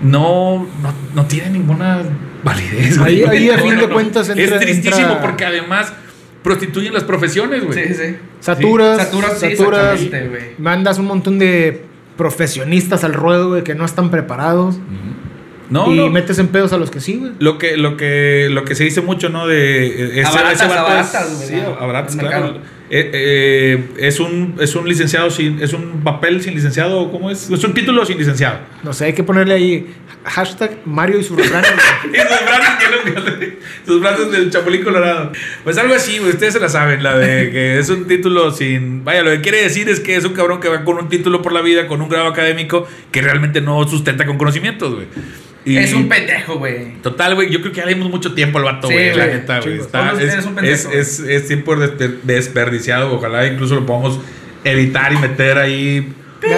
[0.00, 2.02] No, no, no tiene ninguna
[2.42, 3.24] validez, güey.
[3.24, 3.92] Ahí- ahí, a fin no, de no.
[3.94, 5.92] cuentas, entra- Es tristísimo entra- porque además
[6.42, 7.88] prostituyen las profesiones, güey.
[7.88, 8.16] Sí, sí.
[8.40, 10.42] Saturas, Saturas, sí, saturas, exactamente, güey.
[10.58, 11.84] mandas un montón de
[12.16, 14.78] profesionistas al ruedo, güey, que no están preparados.
[15.70, 16.08] No, y no.
[16.10, 17.32] metes en pedos a los que sí, güey.
[17.38, 19.46] Lo que, lo que, lo que se dice mucho, ¿no?
[19.46, 22.44] De eh, ese, Abaratas, ese vato abaratas, Sí, abaratas, claro.
[22.46, 22.60] mercado.
[22.92, 25.62] Eh, eh, es, un, es un licenciado sin.
[25.62, 27.10] Es un papel sin licenciado.
[27.12, 27.48] ¿Cómo es?
[27.48, 28.58] Es un título sin licenciado.
[28.82, 29.86] No sé, hay que ponerle ahí
[30.24, 31.70] hashtag Mario y sus refranes.
[32.12, 35.32] Y sus frases, que sus frases del Chapulín Colorado.
[35.62, 39.04] Pues algo así, ustedes se la saben, la de que es un título sin.
[39.04, 41.42] Vaya, lo que quiere decir es que es un cabrón que va con un título
[41.42, 45.06] por la vida, con un grado académico que realmente no sustenta con conocimientos, güey.
[45.64, 46.94] Y- Es un pendejo, güey.
[47.02, 49.26] Total, güey, yo creo que ya le dimos mucho tiempo al vato, Sí, güey, la
[49.26, 49.78] neta, güey.
[50.62, 54.18] Es, es, es, es tiempo despe- desperdiciado, ojalá incluso lo podamos
[54.64, 56.12] editar y meter ahí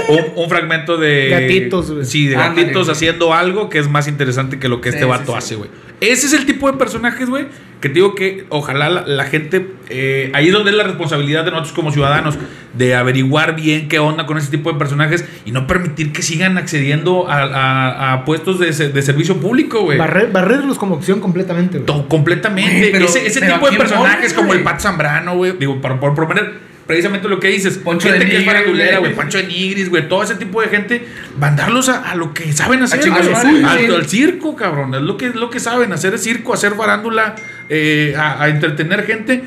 [0.09, 1.29] un, un fragmento de...
[1.31, 2.05] Gatitos, güey.
[2.05, 5.11] Sí, de gatitos haciendo algo que es más interesante que lo que Sí, este sí,
[5.11, 5.39] vato sí.
[5.39, 5.71] hace, güey.
[6.03, 7.47] Ese es el tipo de personajes, güey,
[7.81, 9.67] que te digo que ojalá la, la gente...
[9.89, 12.37] eh, ahí es donde es la responsabilidad de nosotros como ciudadanos,
[12.75, 16.59] de averiguar bien qué onda con ese tipo de personajes y no permitir que sigan
[16.59, 19.99] accediendo a, a- a puestos de, de servicio público, güey.
[19.99, 21.79] Barrer- barrerlos como opción completamente.
[21.79, 22.05] güey.
[22.09, 22.91] Completamente.
[22.93, 24.63] Pero- ese ese pero tipo ¿a de personajes como el?
[24.63, 25.53] Pat Zambrano, güey.
[25.59, 27.79] Digo, por, por poner precisamente lo que dices.
[27.79, 29.15] Poncho gente de que es Nigris, farandulera, güey.
[29.15, 30.09] Pancho de Nigris, güey.
[30.09, 31.07] Todo ese tipo de gente.
[31.39, 33.09] Mandarlos a, a lo que saben hacer.
[33.11, 34.95] madre, al, circo, cabrón.
[34.95, 35.93] Es lo que, lo que saben.
[35.93, 37.35] Hacer es circo, hacer farándula,
[37.69, 39.45] eh, a, a entretener gente.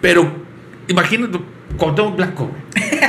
[0.00, 0.32] Pero
[0.88, 1.38] imagínate,
[1.76, 3.00] Cuauhtémoc Blanco, güey.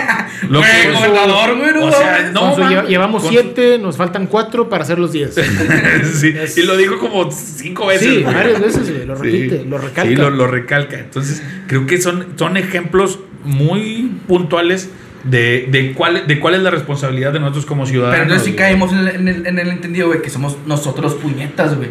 [0.48, 4.28] Lo Güey, que- gobernador, güey, no O sea, no, su- llevamos Con- siete, nos faltan
[4.28, 5.36] cuatro para hacer los diez.
[6.14, 8.08] sí, y lo dijo como cinco veces.
[8.08, 8.34] Sí, güey.
[8.36, 10.10] varias veces, güey, lo repite, lo recalca.
[10.10, 10.98] Sí, lo, lo recalca.
[11.00, 14.90] Entonces, creo que son, son ejemplos muy puntuales
[15.24, 18.14] de, de, cuál, de cuál es la responsabilidad de nosotros como ciudadanos.
[18.16, 21.16] Pero entonces sí caemos en el, en el- en el entendido, güey, que somos nosotros
[21.16, 21.90] puñetas, güey.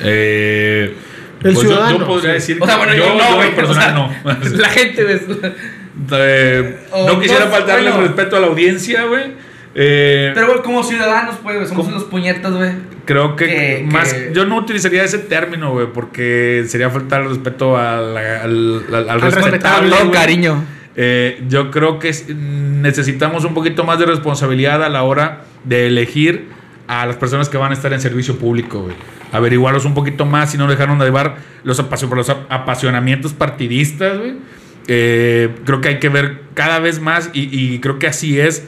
[0.00, 0.94] Eh,
[1.42, 3.48] El pues ciudadano, Yo, podría decir O sea, bueno, yo, yo, no, güey.
[3.68, 4.12] o sea, no.
[4.58, 5.18] La gente, güey.
[6.12, 7.96] Eh, no quisiera no, faltarle bueno.
[8.04, 9.32] el respeto a la audiencia, güey.
[9.74, 12.70] Eh, Pero, güey, como ciudadanos, pues, güey, somos los puñetas, güey.
[13.04, 14.12] Creo que, que- más.
[14.12, 19.10] que- Yo no utilizaría ese término, güey, porque sería faltar el respeto al, al, al,
[19.10, 19.94] al respetable.
[20.12, 20.64] cariño.
[20.96, 25.86] Eh, yo creo que es- necesitamos un poquito más de responsabilidad a la hora de
[25.86, 26.48] elegir
[26.88, 28.96] a las personas que van a estar en servicio público, güey.
[29.30, 33.32] Averiguarlos un poquito más y no dejarnos de llevar los, apasio- por los ap- apasionamientos
[33.34, 34.36] partidistas, güey.
[34.88, 38.66] Eh, creo que hay que ver cada vez más y, y creo que así es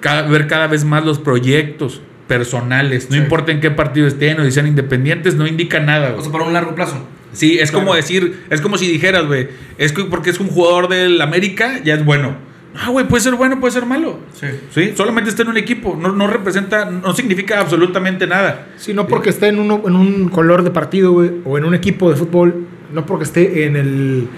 [0.00, 3.10] cada- ver cada vez más los proyectos personales.
[3.10, 3.22] No Sí.
[3.22, 6.20] importa en qué partido estén o si sean independientes, no indica nada, güey.
[6.20, 7.04] O sea, por un largo plazo.
[7.32, 7.84] Sí, es Claro.
[7.84, 11.80] como decir, es como si dijeras, güey, es que porque es un jugador del América,
[11.84, 12.36] ya es bueno.
[12.76, 14.18] Ah, güey, puede ser bueno, puede ser malo.
[14.34, 14.46] Sí.
[14.72, 18.68] Sí, solamente está en un equipo, no, no representa, no significa absolutamente nada.
[18.76, 21.74] Sí, no porque esté en, uno, en un color de partido, güey, o en un
[21.74, 24.28] equipo de fútbol, no porque esté en el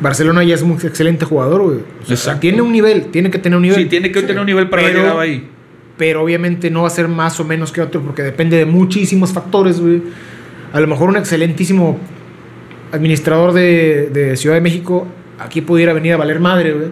[0.00, 1.78] Barcelona ya es un excelente jugador, güey.
[2.10, 3.78] O sea, tiene un nivel, tiene que tener un nivel.
[3.78, 5.48] Sí, tiene que tener un nivel para Pero- llegado ahí.
[5.96, 9.32] Pero obviamente no va a ser más o menos que otro porque depende de muchísimos
[9.32, 10.02] factores, güey.
[10.74, 11.98] A lo mejor un excelentísimo
[12.92, 15.06] administrador de, de Ciudad de México
[15.38, 16.88] aquí pudiera venir a valer madre, güey.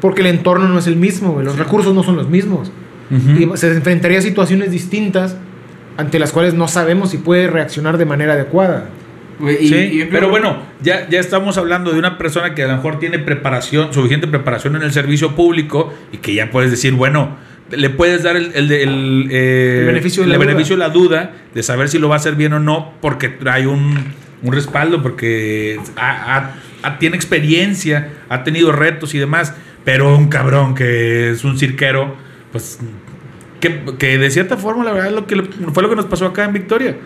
[0.00, 1.44] Porque el entorno no es el mismo, güey.
[1.44, 2.70] Los recursos no son los mismos.
[3.10, 5.34] Y se enfrentaría a situaciones distintas
[5.96, 8.90] ante las cuales no sabemos si puede reaccionar de manera adecuada.
[9.38, 12.68] Güey, y- Sí, y- pero bueno, ya, ya estamos hablando de una persona que a
[12.68, 16.92] lo mejor tiene preparación, suficiente preparación en el servicio público y que ya puedes decir,
[16.94, 17.36] bueno,
[17.70, 21.62] le puedes dar el, el, eh, El beneficio de la beneficio de la duda de
[21.62, 23.96] saber si lo va a hacer bien o no, porque trae un,
[24.42, 30.28] un respaldo, porque ha- ha- ha- tiene experiencia, ha tenido retos y demás, pero un
[30.28, 32.16] cabrón que es un cirquero,
[32.52, 32.78] pues
[33.60, 36.06] que, que de cierta forma la verdad es lo que le- fue lo que nos
[36.06, 36.96] pasó acá en Victoria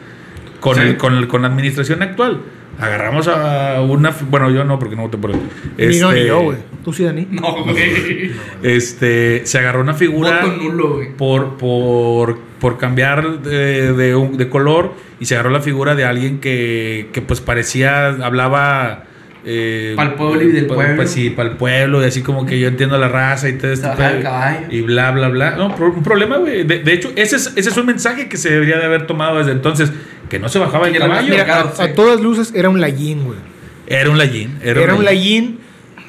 [0.63, 0.81] con, Sí.
[0.81, 2.41] el, con, el- con la administración actual.
[2.79, 4.13] Agarramos a una.
[4.31, 5.37] Bueno, yo no, porque no voté por él.
[5.77, 6.59] Ni no, ni Este, yo, güey.
[6.83, 7.29] Tú sí, Dani.
[7.31, 8.31] No, güey.
[8.63, 11.11] Este, se agarró una figura Voto nulo, güey.
[11.17, 16.05] por, por, por cambiar de, de un- de color y se agarró la figura de
[16.07, 19.05] alguien que, que pues parecía, hablaba...
[19.45, 20.97] Eh, Pa'l pueblo y del pues, pueblo.
[20.97, 23.73] Pues sí, para el pueblo, y así como que yo entiendo la raza y todo
[23.73, 24.73] este el.
[24.73, 25.57] Y bla, bla, bla.
[25.57, 26.63] No, un problema, güey.
[26.63, 29.39] De, de hecho, ese es, ese es un mensaje que se debería de haber tomado
[29.39, 29.93] desde entonces,
[30.29, 31.31] que no se bajaba el Y era más caballo.
[31.35, 33.39] mira, a, a todas luces era un lallín, güey.
[33.87, 34.59] Era un lallín.
[34.63, 35.59] Era, Era, un lallín.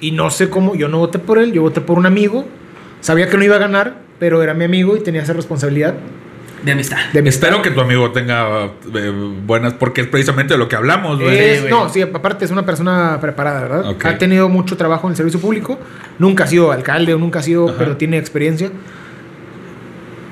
[0.01, 0.75] y no sé cómo.
[0.75, 2.45] Yo no voté por él, yo voté por un amigo.
[3.01, 5.93] Sabía que no iba a ganar, pero era mi amigo y tenía esa responsabilidad
[6.63, 6.97] De amistad.
[7.11, 9.11] de mi Espero que tu amigo tenga eh,
[9.45, 11.37] buenas, porque es precisamente de lo que hablamos, güey.
[11.37, 13.89] Es- no, sí, aparte es una persona preparada, ¿verdad?
[13.89, 14.05] Ok.
[14.05, 15.77] Ha tenido mucho trabajo en el servicio público.
[16.19, 17.75] Nunca ha sido alcalde o nunca ha sido, Ajá.
[17.79, 18.71] pero tiene experiencia.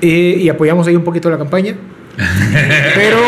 [0.00, 1.74] Eh, y apoyamos ahí un poquito la campaña.
[2.94, 3.18] Pero,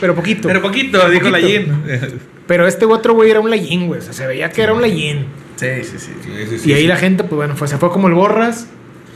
[0.00, 0.48] pero poquito.
[0.48, 1.30] Pero poquito, dijo Poquito.
[1.30, 1.72] Lallín.
[2.46, 4.00] Pero este otro güey era un lallín, güey.
[4.00, 5.26] O sea, se veía que era un lallín.
[5.56, 6.68] Sí, sí, sí.
[6.68, 8.68] y ahí la gente, pues bueno, fue, se fue como el borras.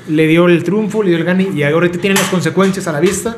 [0.08, 1.48] Le dio el triunfo, le dio el gane.
[1.54, 3.36] Y ahorita tienen las consecuencias a la vista.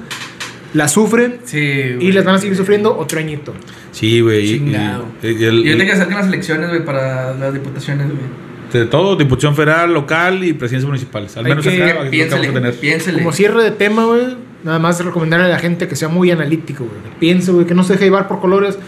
[0.72, 3.52] la sufren Sí, y les van a seguir sufriendo otro añito.
[3.90, 4.44] Sí, güey.
[4.44, 5.06] y- Chingado.
[5.20, 8.40] y- y el- Y ahorita que acercan las elecciones, güey, para las diputaciones, güey.
[8.72, 11.36] de todo, Diputación Federal, local y presidencias municipales.
[11.36, 12.74] Al Hay menos que- acá lo que vamos a Piénsele, tener.
[12.76, 13.18] piénsele.
[13.18, 16.84] Como cierre de tema, güey, nada más recomendarle a la gente que sea muy analítico.
[16.84, 18.78] Que piense, que no se deje llevar por colores,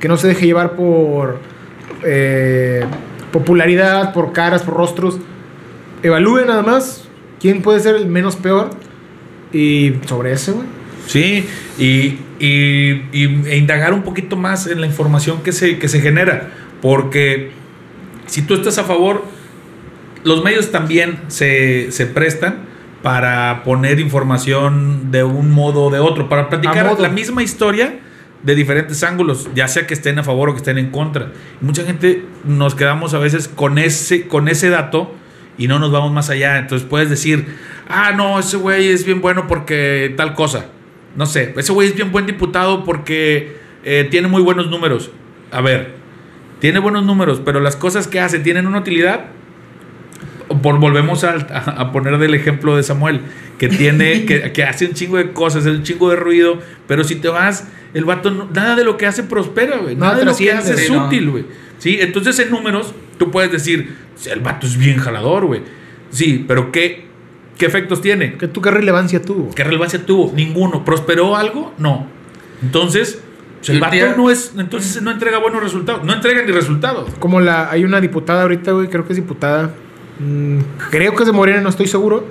[0.00, 1.38] que no se deje llevar por
[2.04, 2.84] eh,
[3.32, 5.18] popularidad, por caras, por rostros.
[6.02, 7.04] Evalúe nada más
[7.40, 8.70] quién puede ser el menos peor
[9.52, 10.66] y sobre eso, güey.
[11.06, 11.44] Sí,
[11.78, 16.00] y, y- y- e indagar un poquito más en la información que se, que se
[16.00, 16.50] genera.
[16.80, 17.50] Porque
[18.26, 19.24] si tú estás a favor,
[20.24, 22.60] los medios también se, se prestan
[23.02, 28.00] para poner información de un modo o de otro, para platicar la misma historia
[28.42, 31.32] de diferentes ángulos, ya sea que estén a favor o que estén en contra.
[31.60, 35.14] Mucha gente nos quedamos a veces con ese, con ese dato
[35.58, 36.58] y no nos vamos más allá.
[36.58, 37.56] Entonces puedes decir,
[37.88, 40.66] ah, no, ese güey es bien bueno porque tal cosa.
[41.16, 45.10] No sé, ese güey es bien buen diputado porque eh, tiene muy buenos números.
[45.50, 45.94] A ver,
[46.60, 49.26] tiene buenos números, pero las cosas que hace tienen una utilidad.
[50.62, 53.20] Por, volvemos a, a- a poner del ejemplo de Samuel,
[53.58, 56.58] que tiene, que, que hace un chingo de cosas, un chingo de ruido,
[56.88, 59.94] pero si te vas, el vato, no- nada de lo que hace prospera, güey.
[59.96, 61.06] Nada de lo que hace es no.
[61.06, 61.44] útil, güey.
[61.78, 65.62] Sí, entonces en números, tú puedes decir, "Sí, el vato es bien jalador, güey.
[66.10, 67.06] Sí, pero ¿qué,
[67.56, 68.34] qué efectos tiene?
[68.34, 69.50] ¿Qué, ¿Tú qué relevancia tuvo?
[69.54, 70.32] ¿Qué relevancia tuvo?
[70.34, 70.84] Ninguno.
[70.84, 71.72] ¿Prosperó algo?
[71.78, 72.06] No.
[72.62, 73.22] Entonces,
[73.68, 76.04] el vato tía- no es, entonces no entrega buenos resultados.
[76.04, 77.10] No entrega ni resultados.
[77.18, 79.72] Como la, hay una diputada ahorita, güey, creo que es diputada,
[80.90, 82.24] creo que es de Morena, no estoy seguro,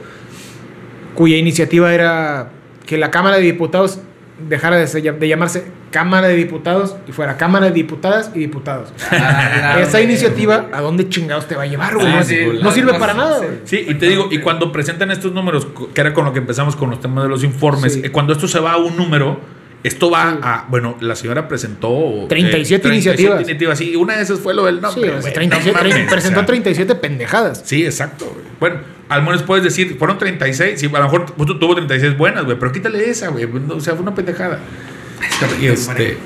[1.16, 2.50] cuya iniciativa era
[2.86, 4.00] que la Cámara de Diputados
[4.48, 8.94] dejara de, se- de llamarse Cámara de Diputados y fuera Cámara de Diputadas y Diputados.
[9.12, 12.08] Ah, Esa iniciativa, ¿a dónde chingados te va a llevar, güey?
[12.14, 13.46] No, sí, no sirve para nada, sí.
[13.46, 13.58] güey.
[13.66, 16.76] Sí, y te digo, y cuando presentan estos números, que era con lo que empezamos
[16.76, 18.02] con los temas de los informes, Sí.
[18.06, 19.40] eh, cuando esto se va a un número,
[19.84, 22.26] esto va a, bueno, la señora presentó...
[22.28, 23.36] 37 iniciativas.
[23.42, 23.78] iniciativas.
[23.78, 25.20] Sí, una de esas fue lo del Sí, nombre.
[25.22, 26.46] güey, 37 no presentó o sea.
[26.46, 27.62] 37 pendejadas.
[27.66, 28.36] Sí, exacto.
[28.60, 30.80] Bueno, al menos puedes decir, fueron 36.
[30.80, 33.46] Sí, a lo mejor tú tuvo 36 buenas, güey, pero quítale esa, güey.
[33.70, 34.60] O sea, fue una pendejada.
[35.62, 36.18] Y este,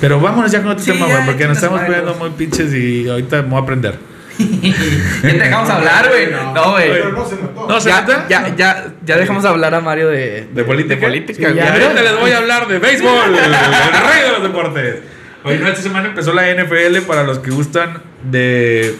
[0.00, 2.18] pero vámonos ya con otro Sí, tema, güey, porque nos estamos pues.
[2.18, 3.94] muy pinches y ahorita me voy a aprender.
[5.22, 6.28] Ya te dejamos hablar, güey.
[6.54, 6.90] No, güey.
[7.12, 7.66] No se notó.
[7.68, 10.94] No, ¿se Ya, ya, ya, ya dejamos hablar a Mario de, ¿De política?
[10.94, 11.72] De política, Sí, ya.
[11.72, 14.96] ahorita les voy a hablar de béisbol, el rey de los deportes.
[15.44, 18.94] Oye, no, esta semana empezó la NFL para los que gustan de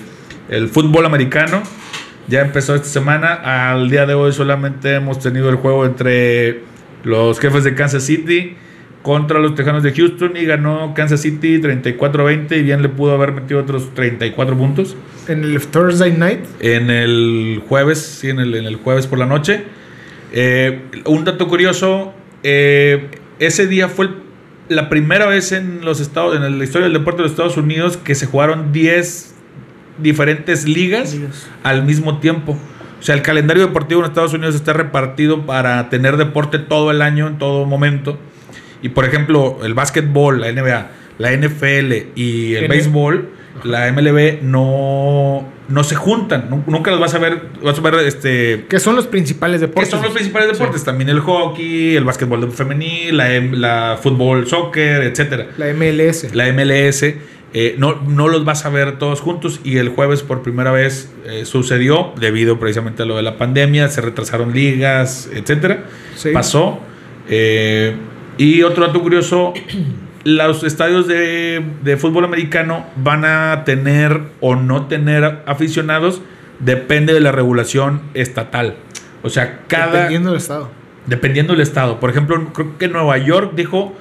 [0.49, 1.63] el fútbol americano.
[2.27, 3.71] Ya empezó esta semana.
[3.71, 6.61] Al día de hoy solamente hemos tenido el juego entre
[7.05, 8.57] los jefes de Kansas City
[9.09, 13.33] contra los Tejanos de Houston y ganó Kansas City 34-20 y bien le pudo haber
[13.33, 14.97] metido otros 34 puntos
[15.29, 19.25] En el Thursday night, en el jueves, sí, en el, en el jueves por la
[19.25, 19.63] noche.
[20.35, 24.15] Eh, un dato curioso, eh, ese día fue el-
[24.69, 27.97] la primera vez en los estados, en la historia del deporte de los Estados Unidos
[27.97, 29.35] que se jugaron 10
[29.97, 31.49] diferentes ligas Ligas.
[31.63, 32.59] al mismo tiempo.
[33.01, 37.01] O sea, el calendario deportivo en Estados Unidos está repartido para tener deporte todo el
[37.01, 38.19] año, en todo momento.
[38.83, 43.29] Y por ejemplo, el básquetbol, la NBA, la NFL y el N- béisbol,
[43.65, 46.49] la MLB no, no se juntan.
[46.49, 49.67] Nu- Nunca los vas a ver, vas a ver este que son los principales ¿Qué
[49.67, 49.91] deportes.
[49.91, 50.85] son los principales deportes?
[50.85, 55.49] También el hockey, el básquetbol femenil, la, la fútbol, soccer, etcétera.
[55.57, 56.33] La MLS.
[56.35, 57.03] La MLS,
[57.55, 61.11] eh, no, no los vas a ver todos juntos y el jueves por primera vez
[61.27, 65.85] eh, sucedió debido precisamente a lo de la pandemia, se retrasaron ligas, etcétera.
[66.15, 66.31] Sí.
[66.33, 66.79] Pasó.
[67.29, 67.97] eh,
[68.39, 69.53] y otro dato curioso,
[70.25, 76.23] los estadios de, de fútbol americano van a tener o no tener aficionados,
[76.61, 78.77] depende de la regulación estatal.
[79.23, 80.71] O sea, cada Dependiendo del estado.
[81.07, 82.01] dependiendo del estado.
[82.01, 83.95] Por ejemplo, creo que Nueva York dijo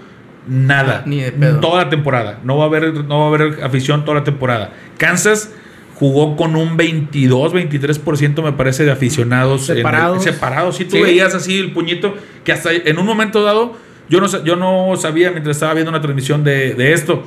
[0.47, 1.03] nada.
[1.05, 1.59] Ni de pedo.
[1.59, 2.39] Toda la temporada.
[2.43, 4.71] No va a haber, no va a haber afición toda la temporada.
[4.97, 5.51] Kansas
[5.95, 10.23] jugó con un 22, 23% me parece de aficionados en- Separados.
[10.23, 10.75] separados.
[10.77, 11.01] Sí, tú Sí.
[11.01, 13.75] veías así el puñito que hasta en un momento dado
[14.09, 17.23] yo no, yo no sabía mientras estaba viendo una transmisión de, de esto.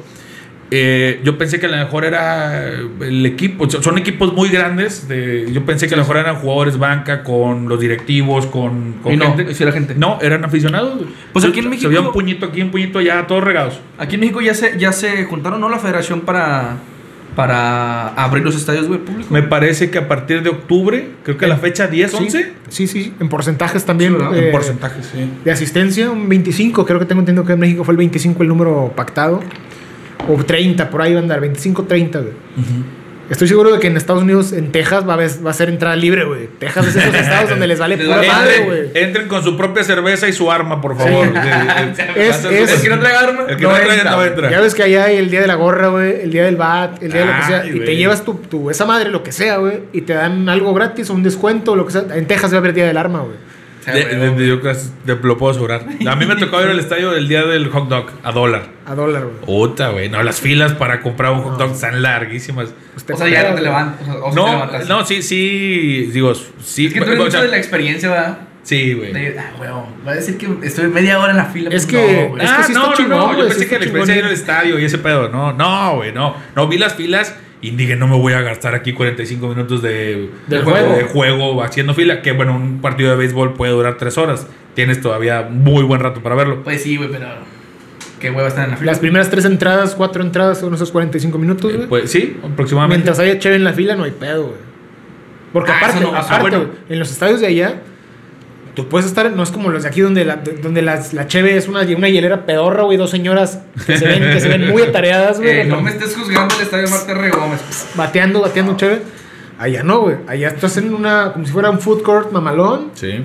[0.73, 2.65] Eh, yo pensé que a lo mejor era
[3.01, 5.09] el equipo, son equipos muy grandes.
[5.09, 9.13] de- yo pensé que a lo mejor eran jugadores banca con los directivos, con, con
[9.13, 9.53] Y no, gente.
[9.55, 9.97] sí era gente.
[9.97, 11.03] No, eran aficionados.
[11.33, 13.81] Pues aquí en México- Se veía un puñito aquí, un puñito allá, todos regados.
[13.99, 15.69] Aquí en México ya se, ya se juntaron, ¿no?
[15.69, 16.77] La federación para,
[17.35, 19.31] para abrir los estadios, güey, públicos.
[19.31, 23.15] Me parece que a partir de octubre, creo que la fecha 10, 11, Sí, sí,
[23.21, 24.17] en porcentajes también.
[24.19, 25.31] Sí, eh, en porcentaje, sí.
[25.45, 28.49] De asistencia, un 25, creo que tengo entendido que en México fue el 25 el
[28.49, 29.41] número pactado.
[30.29, 32.33] O 30, por ahí va a andar, 25, 30, güey.
[33.31, 35.69] Estoy seguro de que en Estados Unidos, en Texas, va a, haber- va a ser
[35.69, 36.49] entrada libre, güey.
[36.59, 38.81] Texas es esos estados donde les vale pura madre, güey.
[38.95, 41.29] entren con su propia cerveza y su arma, por favor.
[41.95, 42.03] Sí.
[42.17, 43.45] Es- es- El que no traiga arma.
[43.49, 44.51] El que no traiga no entra.
[44.51, 47.03] Ya ves que allá hay el día de la gorra, güey, el día del bat,
[47.03, 47.67] el día de lo que sea.
[47.67, 50.75] Y te llevas tu, tu- esa madre, lo que sea, güey, y te dan algo
[50.75, 52.05] gratis o un descuento o lo que sea.
[52.15, 53.37] En Texas va a haber día del arma, güey.
[53.87, 55.85] De- de- yo casi te lo puedo asegurar.
[56.07, 58.63] A mí me tocó ir al estadio el día del hot dog a dólar.
[58.87, 59.37] A dólar, güey.
[59.45, 60.09] Puta, güey.
[60.09, 62.69] No, las filas para comprar un hot dog están larguísimas.
[63.07, 64.01] Pues O sea, ya no te levantas.
[64.09, 64.89] O sea, te No, levantas.
[64.89, 66.11] no, sí, sí.
[66.13, 66.87] Digo, sí.
[66.87, 68.39] Es que tú eres o mucho de la experiencia, ¿verdad?
[68.63, 69.13] Sí, güey.
[69.39, 71.71] Ah, huevo, va a decir que estuve media hora en la fila.
[71.71, 72.45] Es pues, que- no, güey.
[72.45, 73.27] es ah, sí no, está no, chingón, no.
[73.29, 74.29] güey, Yo pensé que la experiencia chingón.
[74.29, 75.29] al estadio y ese pedo.
[75.31, 76.35] No, no, güey, no.
[76.55, 80.31] No vi las filas y dije, no me voy a gastar aquí 45 minutos de,
[80.47, 80.95] de juego.
[80.95, 82.23] de juego haciendo fila.
[82.23, 84.47] Que bueno, un partido de béisbol puede durar 3 horas.
[84.75, 86.63] Tienes todavía muy buen rato para verlo.
[86.63, 87.27] Pues sí, güey, pero.
[88.21, 88.93] Qué hueva estar en la fila.
[88.93, 91.89] Las primeras tres entradas, cuatro entradas son esos 45 minutos, Eh, güey.
[91.89, 93.05] Pues sí, aproximadamente.
[93.05, 94.57] Mientras haya cheve en la fila, no hay pedo, güey.
[95.55, 96.67] Porque Ah, aparte, no- aparte, ah, bueno.
[96.91, 97.81] en los estadios de allá,
[98.75, 101.57] tú puedes estar, no es como los de aquí donde la, donde las- la cheve
[101.57, 104.83] es una, una hielera pedorra, güey, dos señoras que se ven, que se ven muy
[104.83, 105.61] atareadas, güey.
[105.61, 107.31] Eh, no me estés juzgando el estadio Marte R.
[107.31, 107.61] Gómez.
[107.95, 109.03] Bateando, bateando cheve.
[109.59, 110.17] Allá no, güey.
[110.27, 112.91] Allá estás en una, como si fuera un food court mamalón.
[112.95, 113.25] Sí.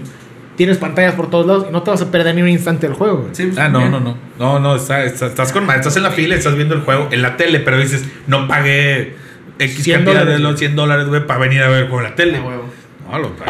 [0.58, 2.96] Tienes pantallas por todos lados y no te vas a perder ni un instante del
[2.96, 3.30] juego, güey.
[3.36, 3.92] Sí, pues, Ah, no, bien.
[3.92, 4.18] no, no.
[4.40, 7.22] No, no, está- está- estás con estás en la fila, estás viendo el juego en
[7.22, 9.16] la tele, pero dices, no pagué
[9.60, 12.38] X 100 cantidad de los 100 dólares, güey, para venir a ver con la tele.
[12.42, 12.64] Ah, huevo.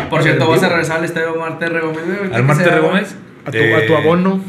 [0.09, 1.79] Por cierto, vas a regresar al estadio Marte R.
[1.81, 2.03] Gómez.
[2.33, 3.15] ¿Al Marte ¿Qué Gómez?
[3.45, 4.41] A tu, a tu Eh, abono.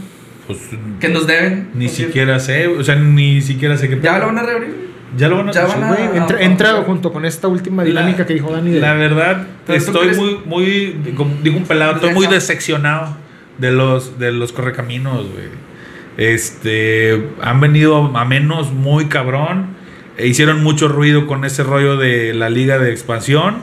[0.47, 0.59] Pues
[1.01, 1.69] Que nos deben.
[1.75, 3.99] ni siquiera sé, o sea, ni siquiera sé qué.
[4.01, 4.87] Ya lo van a reabrir.
[5.17, 7.89] Ya lo van a ya hacer, van a- entra, entra junto con esta última La-
[7.89, 8.71] dinámica que dijo Dani.
[8.71, 13.17] de- La verdad, estoy muy, muy, como dijo un pelado, estoy muy Decepcionado.
[13.17, 13.17] decepcionado
[13.59, 15.47] de los, de los correcaminos, güey.
[16.17, 19.75] Este, han venido a menos muy cabrón.
[20.19, 23.57] E hicieron mucho ruido con ese rollo de la liga de expansión.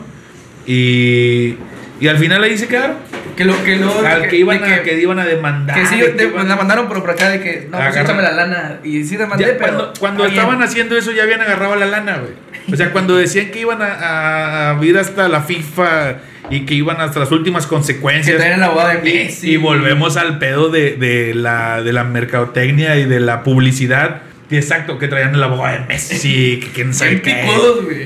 [0.66, 1.56] Y,
[2.00, 2.98] y al final ahí se quedaron.
[3.36, 4.06] Que lo que lo.
[4.06, 5.76] Al que, iban, a, que, que iban a demandar.
[5.76, 7.68] que sí, de que iban- la mandaron por por acá de que.
[7.72, 8.80] No, pues échame la lana.
[8.84, 9.64] Y sí te mandé, Ya, pero.
[9.74, 10.36] cuando cuando bien.
[10.36, 12.34] estaban haciendo eso ya habían agarrado la lana, güey.
[12.72, 16.18] O sea, cuando decían que iban a, a- ir hasta la FIFA
[16.52, 18.38] y que iban hasta las últimas Que consecuencias.
[18.38, 19.52] traen la boda de Y, Messi.
[19.54, 24.22] y volvemos al pedo de, de la, de la mercadotecnia y de la publicidad.
[24.52, 27.48] Exacto, que traían el abogado de Messi, que quién sabe qué.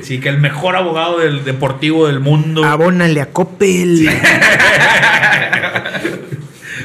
[0.04, 2.64] Sí, que el mejor abogado del deportivo del mundo.
[2.64, 4.10] Abónale a Coppel.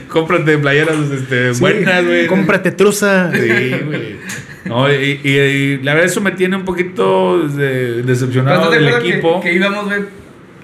[0.09, 2.27] Cómprate playeras este, Sí, buenas, güey.
[2.27, 3.31] Cómprate truza.
[3.33, 4.17] Sí, güey.
[4.65, 8.85] No, y, y- y la verdad eso me tiene un poquito de- decepcionado ¿estás de
[8.93, 9.41] del que- equipo.
[9.41, 10.01] Que, íbamos, güey,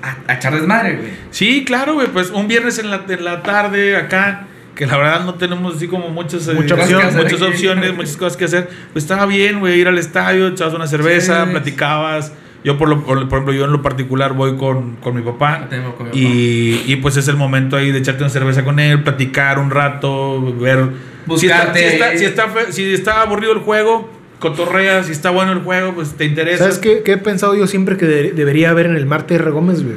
[0.02, 1.08] a, a echar desmadre, güey.
[1.30, 2.08] Sí, claro, güey.
[2.08, 4.46] Pues un viernes en la, en la tarde acá,
[4.78, 7.02] que la verdad no tenemos así como muchas, eh, Mucha opción.
[7.16, 8.70] muchas opciones, muchas cosas que hacer.
[8.92, 11.50] Pues estaba bien, güey, ir al estadio, echabas una cerveza, Sí.
[11.50, 12.32] platicabas.
[12.62, 15.66] Yo, por, lo, por, por ejemplo, yo en lo particular voy con, con mi papá.
[15.68, 18.78] Tengo con mi Y, y pues es el momento ahí de echarte una cerveza con
[18.78, 20.90] él, platicar un rato, ver.
[21.36, 21.80] Si está, Buscarte.
[21.80, 24.08] si, está, si, está fe- si está aburrido el juego,
[24.38, 25.02] cotorrea.
[25.02, 26.58] Si está bueno el juego, pues te interesa.
[26.64, 29.50] ¿Sabes qué, qué he pensado yo siempre que de- debería haber en el Marte R.
[29.50, 29.96] Gómez, güey?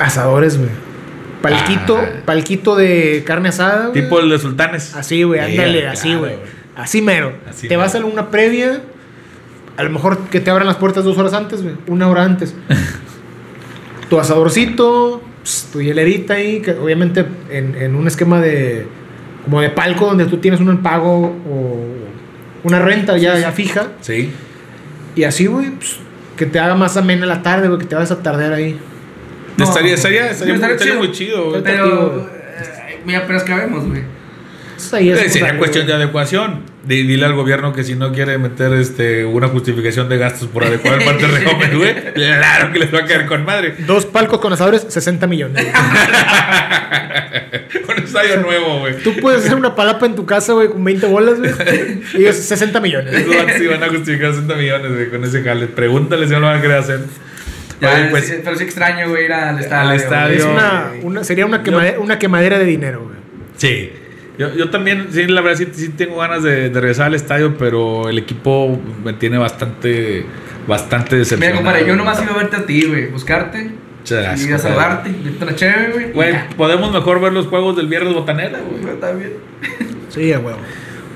[0.00, 0.70] Asadores, güey.
[1.42, 2.22] Palquito, Ah.
[2.24, 3.92] palquito de carne asada.
[3.92, 4.94] Tipo el de Sultanes.
[4.94, 6.34] Así, güey, ándale, así, güey.
[6.76, 7.32] Así mero.
[7.48, 7.80] Así te mero.
[7.82, 8.80] vas a una previa,
[9.76, 11.74] a lo mejor que te abran las puertas dos horas antes, güey.
[11.86, 12.54] Una hora antes.
[14.10, 18.86] tu asadorcito, ps, tu hielerita ahí, que obviamente en, en un esquema de.
[19.44, 21.80] como de palco donde tú tienes un pago o
[22.64, 23.88] una renta ya, ya fija.
[24.00, 24.32] Sí.
[25.14, 25.96] Y así, güey, pues,
[26.36, 28.78] que te haga más amena la tarde, güey, que te vayas a tardear ahí.
[29.58, 31.04] No, estaría, estaría, estaría, estaría estaría chido.
[31.04, 31.50] muy chido.
[31.50, 31.62] güey.
[31.62, 32.28] Pero.
[32.32, 34.02] eh, mira, pero es que vemos, güey.
[34.78, 36.60] Pues Eh, sería cuestión de adecuación.
[36.84, 40.62] Di- Dile al gobierno que si no quiere meter este una justificación de gastos por
[40.64, 43.74] adecuar el parte de Gómez, güey, claro que les va a caer con madre.
[43.86, 45.66] Dos palcos con asadores, 60 millones.
[47.88, 48.96] Un estadio nuevo, güey.
[49.02, 51.50] Tú puedes hacer una palapa en tu casa, güey, con 20 bolas, güey.
[52.14, 53.14] Y ellos 60 millones.
[53.58, 55.66] Sí van a justificar 60 millones, güey, con ese jale.
[55.66, 57.00] Pregúntale si no lo van a querer hacer.
[57.80, 59.92] Ya, Oye, pues, sí, pero sí extraño, güey, ir al estadio.
[59.92, 60.36] estadio.
[60.36, 63.16] Es Yo- una, una- sería una, quemade- una quemadera de dinero, güey.
[63.56, 63.92] sí.
[64.38, 67.58] Yo, yo también, sí, la verdad, sí, sí tengo ganas de, de regresar al estadio,
[67.58, 70.24] pero el equipo me tiene bastante,
[70.68, 71.56] bastante Mira, decepcionado.
[71.56, 73.06] compadre, yo nomás iba a verte a ti, güey.
[73.08, 73.72] Buscarte.
[74.08, 75.10] Ir a saludarte.
[75.10, 76.12] Irte una chévere, güey.
[76.12, 76.48] Güey, Ya.
[76.56, 79.16] podemos mejor ver los juegos del viernes botanera, güey.
[79.18, 79.32] Bien.
[80.08, 80.58] Sí, a huevo.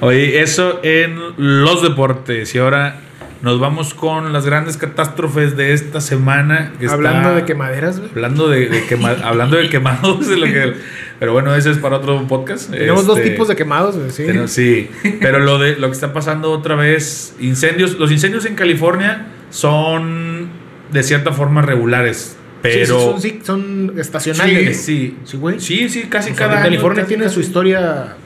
[0.00, 2.52] Oye, eso en los deportes.
[2.56, 2.96] Y ahora
[3.42, 6.72] nos vamos con las grandes catástrofes de esta semana.
[6.78, 8.10] que está- Hablando de quemaderas, güey.
[8.10, 10.74] Hablando de, de quema- hablando de quemados, de lo que-
[11.18, 12.70] pero bueno, ese es para otro podcast.
[12.70, 14.24] Tenemos dos Este, tipos de quemados, güey, sí.
[14.26, 14.88] pero sí,
[15.20, 20.48] pero lo de lo que está pasando otra vez, incendios, los incendios en California son
[20.90, 22.36] de cierta forma regulares.
[22.60, 22.86] Pero.
[22.86, 24.80] Sí, son, sí, son estacionales.
[24.84, 25.58] Sí, Sí, güey.
[25.60, 27.34] Sí, sí, casi O sea, cada año, California tiene casi.
[27.36, 28.16] su historia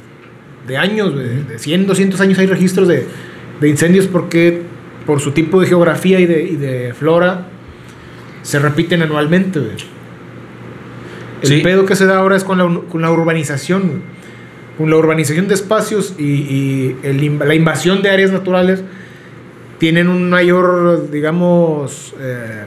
[0.66, 1.42] de años, güey.
[1.44, 3.06] De 100, 200 años hay registros de,
[3.60, 4.62] de incendios porque
[5.06, 7.46] por su tipo de geografía y de, y de flora
[8.42, 9.72] se repiten anualmente, güey.
[11.42, 11.60] El Sí.
[11.60, 14.00] pedo que se da ahora es con la, con la urbanización, güey.
[14.78, 18.82] Con la urbanización de espacios y, y el la invasión de áreas naturales
[19.78, 22.64] tienen un mayor, digamos, eh,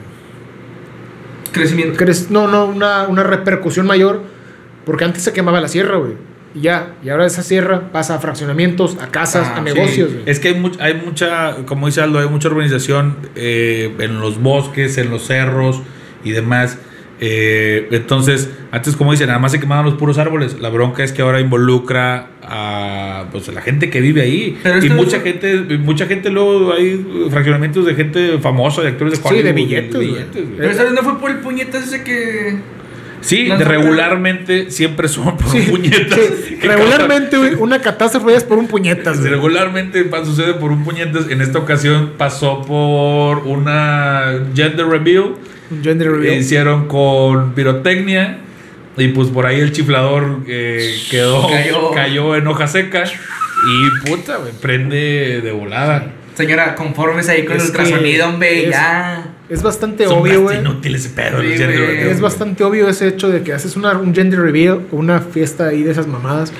[1.51, 1.97] Crecimiento.
[2.29, 4.21] No, no, una, una repercusión mayor.
[4.85, 6.13] Porque antes se quemaba la sierra, güey.
[6.55, 6.93] Y ya.
[7.03, 9.63] Y ahora esa sierra pasa a fraccionamientos, a casas, Ah, a sí.
[9.73, 10.09] negocios.
[10.25, 14.41] Es que hay, much- hay mucha, como dice Aldo, hay mucha urbanización eh, en los
[14.41, 15.81] bosques, en los cerros
[16.23, 16.77] y demás.
[17.21, 20.57] Eh, entonces, antes, como dicen, nada más se quemaban los puros árboles.
[20.61, 24.57] La bronca es que ahora involucra a, pues, a la gente que vive ahí.
[24.63, 29.11] Pero y mucha es- gente, mucha gente luego hay fraccionamientos de gente famosa, de actores
[29.11, 29.43] de Sí, Hollywood.
[29.45, 29.97] de billetes.
[30.57, 30.93] Pero ¿sabes?
[30.93, 32.57] no fue por el puñetazo ese que.
[33.21, 36.19] Sí, Las de otras- regularmente siempre son por Sí, puñetas.
[36.47, 36.55] sí.
[36.61, 39.31] Regularmente, una catástrofe es por un puñetas, güey.
[39.31, 41.29] Regularmente sucede por un puñetas.
[41.29, 45.35] En esta ocasión pasó por una gender reveal.
[45.71, 46.37] Un gender que reveal.
[46.39, 48.39] hicieron con pirotecnia.
[48.97, 51.91] Y pues por ahí el chiflador eh, quedó, Cayó.
[51.91, 52.35] cayó.
[52.35, 53.03] en hoja seca.
[53.05, 56.11] Y puta, prende de volada.
[56.35, 59.25] Señora, conformes ahí con Es el ultrasonido, hombre, es- ya.
[59.49, 60.59] Es bastante Son obvio, güey.
[60.59, 61.41] inútil ese pedo.
[61.41, 64.39] Sí, los gender reveal, Es bastante obvio ese hecho de que haces una, un gender
[64.39, 66.53] reveal o una fiesta ahí de esas mamadas.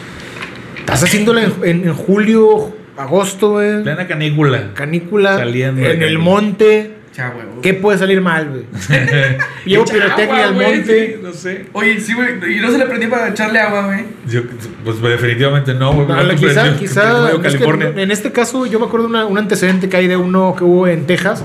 [0.80, 3.84] Estás haciéndola en, en- en julio, agosto, güey.
[3.84, 4.74] Plena canícula.
[4.74, 5.38] Canícula.
[5.38, 6.20] Saliendo en el canícula.
[6.24, 6.92] monte.
[7.20, 7.60] Huevo.
[7.62, 8.64] ¿Qué puede salir mal, güey?
[9.66, 11.08] Llevo pirotecnia al monte.
[11.18, 11.66] sí, no sé.
[11.74, 12.56] Oye, sí, güey.
[12.56, 14.06] Y no se le prendió para echarle agua, güey.
[14.26, 14.42] Yo,
[14.86, 16.08] pues definitivamente no, güey.
[16.08, 19.38] No, quizá, prendió- quizá es que en este caso yo me acuerdo de una- un
[19.38, 21.44] antecedente que hay de uno que hubo en Texas,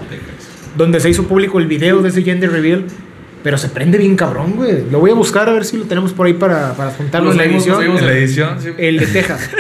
[0.77, 2.85] donde se hizo público el video de ese gender reveal,
[3.43, 4.85] pero se prende bien cabrón, güey.
[4.91, 7.33] Lo voy a buscar a ver si lo tenemos por ahí para, para juntarlo Lo
[7.33, 7.83] en la edición.
[7.99, 8.71] En la edición, sí.
[8.79, 9.51] El de Texas.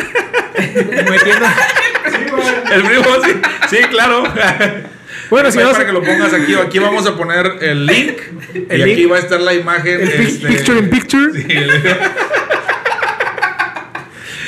[0.56, 1.46] Metiendo-
[2.72, 3.32] El primo, sí.
[3.70, 4.24] Sí, claro.
[5.30, 8.18] Bueno, si no, para que lo pongas aquí, aquí vamos a poner el link.
[8.68, 9.12] El y aquí link.
[9.12, 10.00] va a estar la imagen.
[10.00, 11.32] el este, picture in picture.
[11.32, 11.70] Sí, el-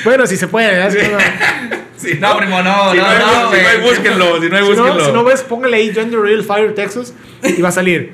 [0.04, 1.18] Bueno, si se puede, ¿verdad?
[2.06, 4.40] Si no, No, primo, no, Si no, no, si no hay, búsquenlo.
[4.40, 5.04] Si no hay, si no, búsquenlo.
[5.06, 8.12] si no ves, póngale ahí Gender Real Fire Texas y va a salir.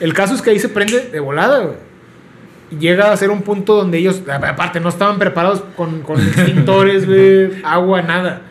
[0.00, 1.76] El caso es que ahí se prende de volada, güey.
[2.78, 7.62] Llega a ser un punto donde ellos, aparte, no estaban preparados con, con extintores, güey,
[7.64, 8.42] agua, nada.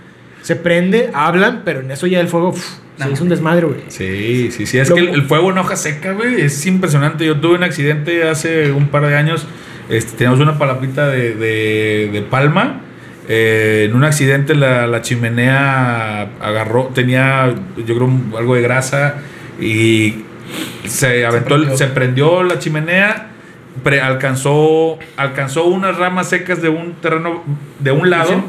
[0.42, 2.66] Se prende, hablan, pero en eso ya el fuego uf,
[2.98, 3.82] se hizo un desmadre, güey.
[3.90, 4.80] Sí, sí, sí.
[4.80, 7.26] Es Lo- que el, el fuego en hoja seca, güey, es impresionante.
[7.26, 9.46] Yo tuve un accidente hace un par de años.
[9.90, 12.82] Este, teníamos una palapita de, de, de palma.
[13.30, 19.16] Eh, en un accidente la, la chimenea agarró, tenía yo creo algo de grasa
[19.60, 20.24] y
[20.86, 21.78] se aventó, el- prendió.
[21.78, 23.28] se prendió la chimenea,
[23.84, 27.44] pre- alcanzó, alcanzó unas ramas secas de un terreno
[27.80, 28.44] de un lado.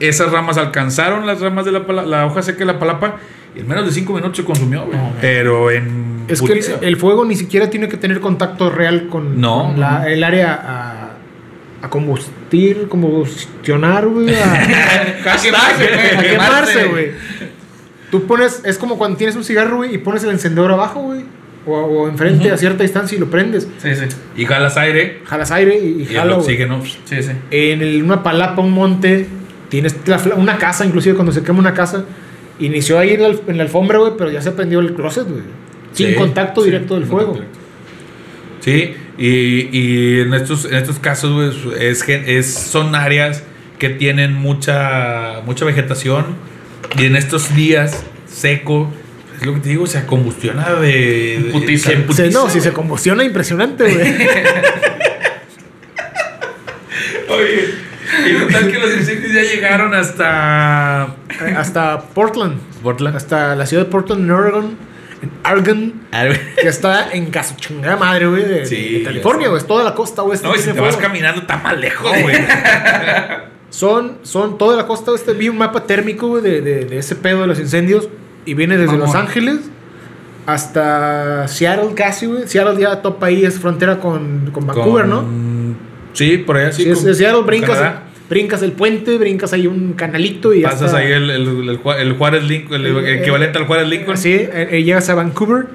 [0.00, 3.16] Esas ramas alcanzaron las ramas de la, pala- la hoja seca de la palapa
[3.56, 4.96] y en menos de cinco minutos se consumió, güey.
[4.96, 6.24] No, Pero en.
[6.28, 9.68] Es que el, fuego ni siquiera tiene que tener contacto real con, No.
[9.68, 10.97] con la- el área
[11.82, 14.34] a, combustir, combustionar, güey.
[14.34, 14.38] A,
[15.24, 15.54] güey.
[15.54, 17.10] a a quemarse, güey.
[18.10, 21.24] Tú pones, es como cuando tienes un cigarro, güey, y pones el encendedor abajo, güey.
[21.66, 23.68] O, o enfrente a cierta distancia y lo prendes.
[23.82, 24.04] Sí, sí.
[24.36, 26.38] Y jalas aire Jalas aire y, y y el jala, güey.
[26.38, 26.82] oxígeno.
[27.04, 27.32] Sí, sí.
[27.50, 29.26] En el- una palapa, un monte,
[29.68, 32.06] tienes la una casa, inclusive cuando se quema una casa,
[32.58, 35.42] inició ahí en la, en la alfombra, güey, pero ya se prendió el closet, güey.
[35.92, 37.32] Sin Sí, contacto sí, directo del fuego.
[37.32, 37.58] contacto.
[38.60, 41.50] Sí, y, y en, estos, en estos casos, güey,
[41.80, 43.42] es, es, son áreas
[43.78, 46.24] que tienen mucha, mucha vegetación
[46.96, 48.90] y en estos días seco,
[49.38, 51.40] es lo que te digo, se combustiona de...
[51.44, 51.90] de- Putiza.
[51.90, 52.60] se Se- emputiza, no, si güey.
[52.62, 53.96] se combustiona, impresionante, güey.
[57.28, 57.74] Oye,
[58.26, 61.14] y total que los incendios ya llegaron hasta...
[61.56, 62.58] hasta Portland.
[62.82, 63.16] Portland.
[63.16, 64.76] Hasta la ciudad de Portland, en Oregon.
[65.22, 65.92] En Oregon.
[66.60, 69.60] Que está en caso chingada madre, güey, de, Sí, de California, güey.
[69.60, 70.46] Es toda la costa oeste.
[70.46, 72.36] No, y si te vas caminando está más lejos, güey.
[73.70, 75.34] Son, son toda la costa oeste.
[75.34, 78.08] Vi un mapa térmico, güey, de, de, de ese pedo de los incendios.
[78.46, 78.96] Y viene desde.
[78.96, 79.58] Los Ángeles
[80.46, 82.48] hasta Seattle casi, güey.
[82.48, 85.22] Seattle ya topa ahí, es frontera con, con Vancouver, ¿no?
[86.14, 86.84] Sí, por allá sí.
[86.84, 87.92] Si es con- de Seattle, brincas.
[88.28, 92.44] Brincas el puente, brincas ahí un canalito y Pasas ahí el, el, el el Juárez
[92.44, 94.16] Lincoln, el Eh, equivalente al Juárez Lincoln.
[94.18, 95.66] Sí, eh, eh, llegas a Vancouver.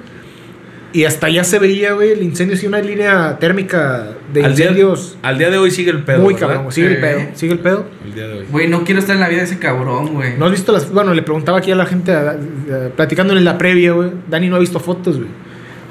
[0.92, 4.66] Y hasta allá se veía, güey, el incendio, sí, una línea térmica de al, día,
[4.66, 6.20] incendios al día de hoy sigue el pedo.
[6.20, 6.48] muy ¿verdad?
[6.54, 6.70] cabrón.
[6.72, 7.86] Sigue el pedo, sigue el pedo.
[8.04, 8.44] El día de hoy.
[8.48, 10.38] Güey, no quiero estar en la vida de ese cabrón, güey.
[10.38, 10.92] ¿No has visto las.?
[10.92, 14.10] Bueno, le preguntaba aquí a la gente, a- a- platicando en la previa, güey.
[14.30, 15.28] Dani no ha visto fotos, güey.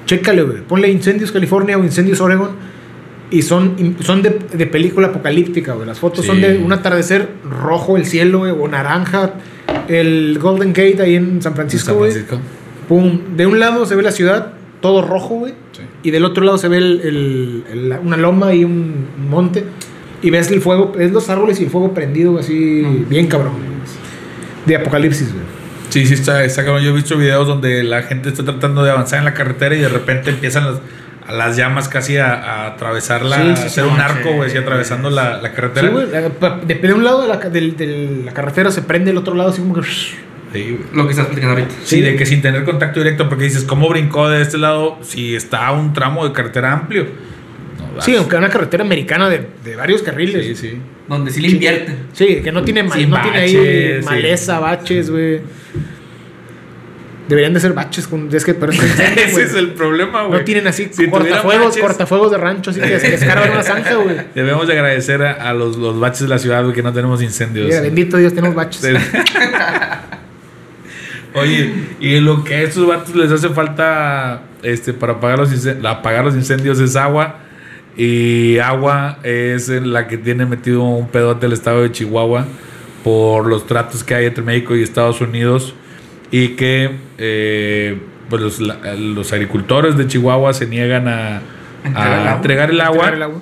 [0.06, 0.62] Chécale, güey.
[0.62, 2.52] Ponle Incendios California o Incendios Oregon.
[3.32, 5.88] Y son, son de, de película apocalíptica, güey.
[5.88, 9.34] Las fotos son de un atardecer rojo el cielo, güey, o naranja.
[9.88, 12.14] El Golden Gate ahí en San Francisco, güey.
[12.88, 13.20] Pum.
[13.36, 15.54] De un lado se ve la ciudad, todo rojo, güey.
[15.72, 15.82] Sí.
[16.04, 19.64] Y del otro lado se ve el- el- el- una loma y un monte.
[20.22, 23.54] Y ves el fuego, ves los árboles y el fuego prendido, así, bien cabrón.
[24.66, 25.44] De apocalipsis, güey.
[25.90, 26.84] Sí, sí, está, está cabrón.
[26.84, 29.80] Yo he visto videos donde la gente está tratando de avanzar en la carretera y
[29.80, 30.76] de repente empiezan las,
[31.28, 34.36] a las llamas casi a, a atravesarla, Sí, sí, a sí, hacer un arco, sí.
[34.36, 35.88] güey, así atravesando la, la carretera.
[35.88, 36.08] Sí, güey.
[36.12, 39.34] la- De, de un lado de la, del- del- la carretera se prende, el otro
[39.36, 39.84] lado así como que.
[39.84, 40.18] Sí,
[40.54, 40.78] güey.
[40.94, 41.74] Lo que estás platicando ahorita.
[41.84, 45.36] Sí, de que sin tener contacto directo, porque dices, ¿cómo brincó de este lado si
[45.36, 47.08] está un tramo de carretera amplio?
[47.96, 48.02] No.
[48.02, 50.46] Sí, aunque una carretera americana de, de varios carriles.
[50.46, 50.78] Sí, sí.
[51.08, 51.98] Donde sí le invierten.
[52.14, 54.06] Sí, que no tiene, ma- Sin no tiene ahí baches, sí.
[54.10, 55.42] maleza, baches, güey.
[57.28, 58.34] Deberían de ser baches con.
[58.34, 58.86] Es que, pero es que
[59.24, 60.40] Ese es el problema, güey.
[60.40, 63.96] No tienen así Si cortafuegos, baches, cortafuegos de rancho, así que se descargan una zanja,
[63.96, 64.18] güey.
[64.36, 67.22] Debemos de agradecer a, a los, los baches de la ciudad, güey, que no tenemos
[67.22, 67.68] incendios.
[67.68, 68.84] Mira, bendito Dios, tenemos baches.
[71.36, 76.24] Oye, y lo que a estos vatos les hace falta este, para apagar los, apagar
[76.26, 77.40] los incendios es agua.
[77.96, 82.46] Y agua es en la que tiene metido un pedote el estado de Chihuahua
[83.04, 85.76] por los tratos que hay entre México y Estados Unidos.
[86.34, 87.98] Y que eh,
[88.30, 91.42] pues los, la- los agricultores de Chihuahua se niegan a,
[91.86, 92.36] Entregar el a agua.
[92.36, 92.96] entregar el agua.
[92.96, 93.42] Entregar el agua.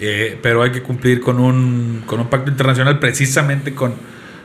[0.00, 3.94] Eh, pero hay que cumplir con un, con un pacto internacional precisamente con,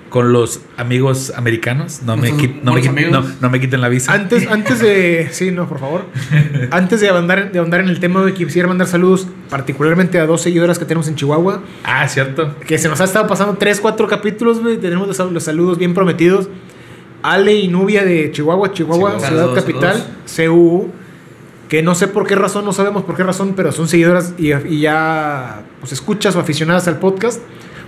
[0.10, 2.02] con los amigos americanos.
[2.06, 3.36] No me, quit- no, me buenos quit- no, amigos.
[3.42, 4.14] no me quiten la visa.
[4.14, 5.28] Antes, antes de.
[5.32, 6.06] Sí, no, por favor.
[6.72, 10.42] Antes de ahondar, de ahondar en el tema, güey, quisiera mandar saludos, particularmente a dos
[10.42, 11.62] seguidoras que tenemos en Chihuahua.
[11.84, 12.56] Ah, cierto.
[12.66, 14.78] Que se nos ha estado pasando tres, cuatro capítulos, güey.
[14.78, 16.48] Tenemos los, los saludos bien prometidos.
[17.24, 19.28] Ale y Nubia de Chihuahua, Chihuahua, Chihuahua.
[19.28, 20.04] ciudad Saludos, capital,
[20.36, 20.90] CU.
[21.70, 24.54] Que no sé por qué razón, no sabemos por qué razón, pero son seguidoras y,
[24.54, 27.42] y ya pues escuchas o aficionadas al podcast.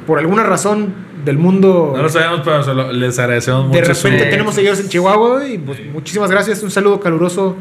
[0.07, 1.93] Por alguna razón del mundo.
[1.95, 3.79] No lo sabemos, pero se lo- les agradecemos mucho.
[3.79, 6.63] De repente su- tenemos seguidores en Chihuahua y pues muchísimas gracias.
[6.63, 7.57] Un saludo caluroso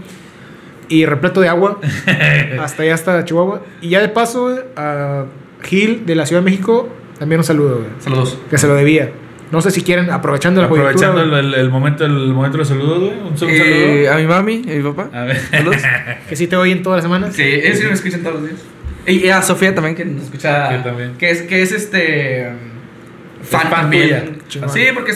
[0.89, 1.79] y repleto de agua
[2.63, 3.63] hasta allá, hasta Chihuahua.
[3.81, 5.25] Y ya de paso, a
[5.63, 8.39] Gil de la Ciudad de México, también un saludo, Saludos.
[8.51, 9.11] que se lo debía.
[9.51, 12.59] No sé si quieren, aprovechando la Aprovechando el, güey, el- el momento, el momento de
[12.61, 13.13] los saludos, güey.
[13.13, 14.13] Un, Eh, saludo.
[14.13, 15.09] a mi mami y a mi papá.
[15.17, 15.39] A ver.
[15.39, 15.77] Saludos.
[16.29, 17.35] que sí te oyen todas las semanas.
[17.37, 18.61] Sí, ellos sí me escuchan todos los días.
[19.07, 20.71] Y a Sofía también, que nos escucha.
[20.71, 21.13] Que también.
[21.19, 22.49] Que es, que es este.
[23.43, 24.09] Fan, fan también.
[24.09, 24.25] tuya.
[24.49, 24.71] Chingón.
[24.71, 25.13] Sí, porque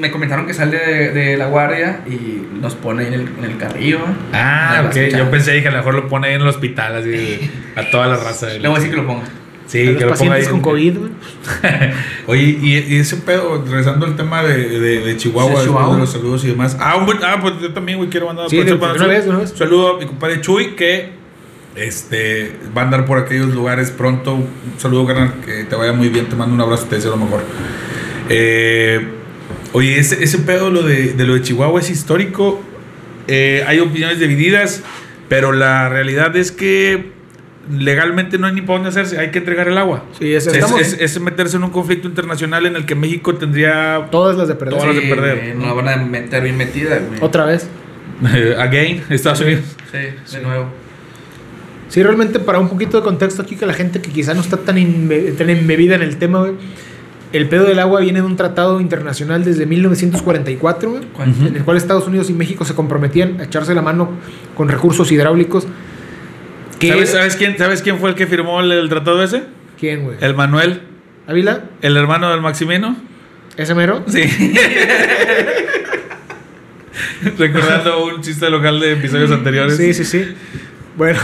[0.00, 3.56] me comentaron que sale de, de la guardia y nos pone en el, en el
[3.56, 4.00] carrillo.
[4.32, 5.16] Ah, ok.
[5.16, 8.08] Yo pensé que a lo mejor lo pone ahí en el hospital, así, a toda
[8.08, 8.48] la raza.
[8.48, 9.22] Le voy a decir que lo ponga.
[9.68, 10.40] Sí, a que los lo ponga ahí.
[10.40, 11.12] pacientes con COVID, güey.
[12.26, 16.42] Oye, y, y ese pedo, regresando al tema de, de, de Chihuahua, de los saludos
[16.44, 16.76] y demás.
[16.80, 18.64] Ah, un ah, pues yo también, güey, quiero mandar Sí, una
[19.06, 19.50] vez, de una vez.
[19.52, 21.10] Un saludo a mi compadre Chuy, que
[21.76, 24.36] este, va a andar por aquellos lugares pronto.
[24.36, 24.48] Un
[24.78, 26.26] saludo, carnal, que te vaya muy bien.
[26.30, 27.42] Te mando un abrazo, te deseo lo mejor.
[28.30, 29.06] Eh,
[29.74, 32.60] oye, ese, ese pedo lo de, de lo de Chihuahua es histórico.
[33.26, 34.82] Eh, hay opiniones divididas,
[35.28, 37.17] pero la realidad es que
[37.70, 39.18] legalmente no hay ni para dónde hacerse.
[39.18, 40.04] Hay que entregar el agua.
[40.18, 44.08] Sí, es- Es, es- es meterse en un conflicto internacional en el que México tendría
[44.10, 44.78] Todas las de perder.
[44.78, 45.56] Todas las de perder.
[45.56, 47.20] No la van a meter bien metida, güey.
[47.20, 47.68] Otra vez.
[48.58, 49.64] again Estados Unidos.
[49.92, 50.66] Sí, de nuevo.
[51.88, 54.58] Sí, realmente para un poquito de contexto aquí que la gente que quizá no está
[54.58, 56.52] tan, inme- tan embebida en el tema, güey.
[57.32, 61.34] El pedo del agua viene de un tratado internacional desde 1944, güey, ¿Cuál?
[61.46, 64.10] en el cual Estados Unidos y México se comprometían a echarse la mano
[64.54, 65.66] con recursos hidráulicos.
[66.78, 69.42] ¿Qué- ¿Sabes, sabes quién, ¿Sabes quién fue el que firmó el, el tratado ese?
[69.78, 70.16] ¿Quién, güey?
[70.20, 70.82] El Manuel,
[71.26, 71.64] ¿Ávila?
[71.82, 72.96] el hermano del Maximino.
[73.56, 74.04] ¿Ese mero?
[74.06, 74.22] Sí.
[77.38, 79.76] Recordando un chiste local de episodios anteriores.
[79.76, 80.34] Sí, sí, sí.
[80.96, 81.18] Bueno,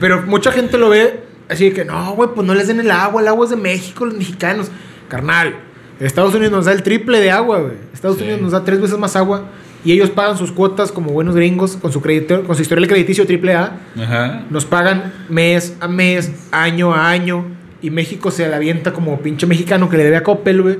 [0.00, 2.90] pero mucha gente lo ve así de que no, güey, pues no les den el
[2.90, 4.70] agua, el agua es de México, los mexicanos.
[5.08, 5.54] Carnal,
[6.00, 7.74] Estados Unidos nos da el triple de agua, güey.
[7.92, 8.22] Estados Sí.
[8.24, 9.44] Unidos nos da tres veces más agua
[9.84, 13.26] y ellos pagan sus cuotas como buenos gringos con su crédito, con su historial crediticio
[13.26, 13.78] triple A.
[14.00, 14.44] Ajá.
[14.50, 17.44] Nos pagan mes a mes, año a año.
[17.82, 20.78] Y México se la avienta como pinche mexicano que le debe a Coppel, güey.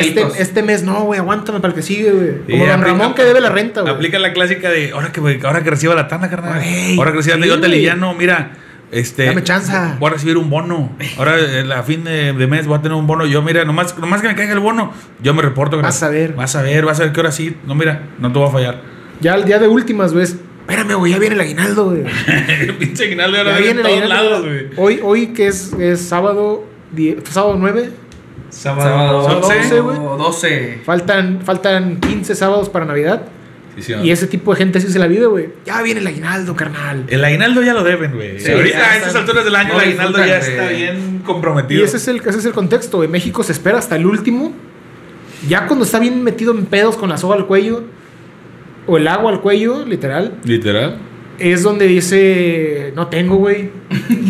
[0.00, 2.58] Este, este mes no, güey, aguántame para el que sigue, güey.
[2.58, 3.94] Como Don Ramón que debe la renta, güey.
[3.94, 6.60] Aplica la clásica de ahora que, ahora que reciba la tanda, carnal.
[6.98, 7.70] Ahora que reciba sí, yo te güey.
[7.70, 8.50] liviano, mira.
[8.90, 9.96] Este, Dame chanza.
[10.00, 10.90] Voy a recibir un bono.
[11.18, 11.36] Ahora
[11.76, 13.26] a fin de, de mes voy a tener un bono.
[13.26, 15.80] Yo, mira, nomás, nomás que me caiga el bono, yo me reporto.
[15.80, 16.32] Vas a ver.
[16.32, 17.56] Vas a ver, vas a ver que ahora sí.
[17.66, 18.80] No, mira, no te voy a fallar.
[19.20, 22.02] Ya al día de últimas, ves, Espérame, güey, ya viene el aguinaldo, güey.
[22.60, 24.30] El pinche aguinaldo ya lo Ya vi en viene el todos aguinaldo.
[24.30, 24.66] lados, güey.
[24.76, 26.64] Hoy, hoy que es, es sábado,
[26.94, 27.90] die- sábado 9,
[28.50, 29.96] Sábado ¿Son 12, 12, güey?
[29.98, 30.80] 12.
[30.84, 33.22] faltan, faltan 15 sábados para Navidad.
[34.02, 35.48] Y ese tipo de gente sí se la vive, güey.
[35.64, 37.04] Ya viene el aguinaldo, carnal.
[37.08, 38.38] El aguinaldo ya lo deben, güey.
[38.40, 41.80] Sí, Ahorita a estas alturas del año no el aguinaldo ya está bien comprometido.
[41.80, 43.08] Y ese es, el, ese es el contexto, güey.
[43.08, 44.52] México se espera hasta el último.
[45.48, 47.84] Ya cuando está bien metido en pedos con la soga al cuello,
[48.86, 50.98] o el agua al cuello, literal, Literal.
[51.38, 53.70] es donde dice, no tengo, güey.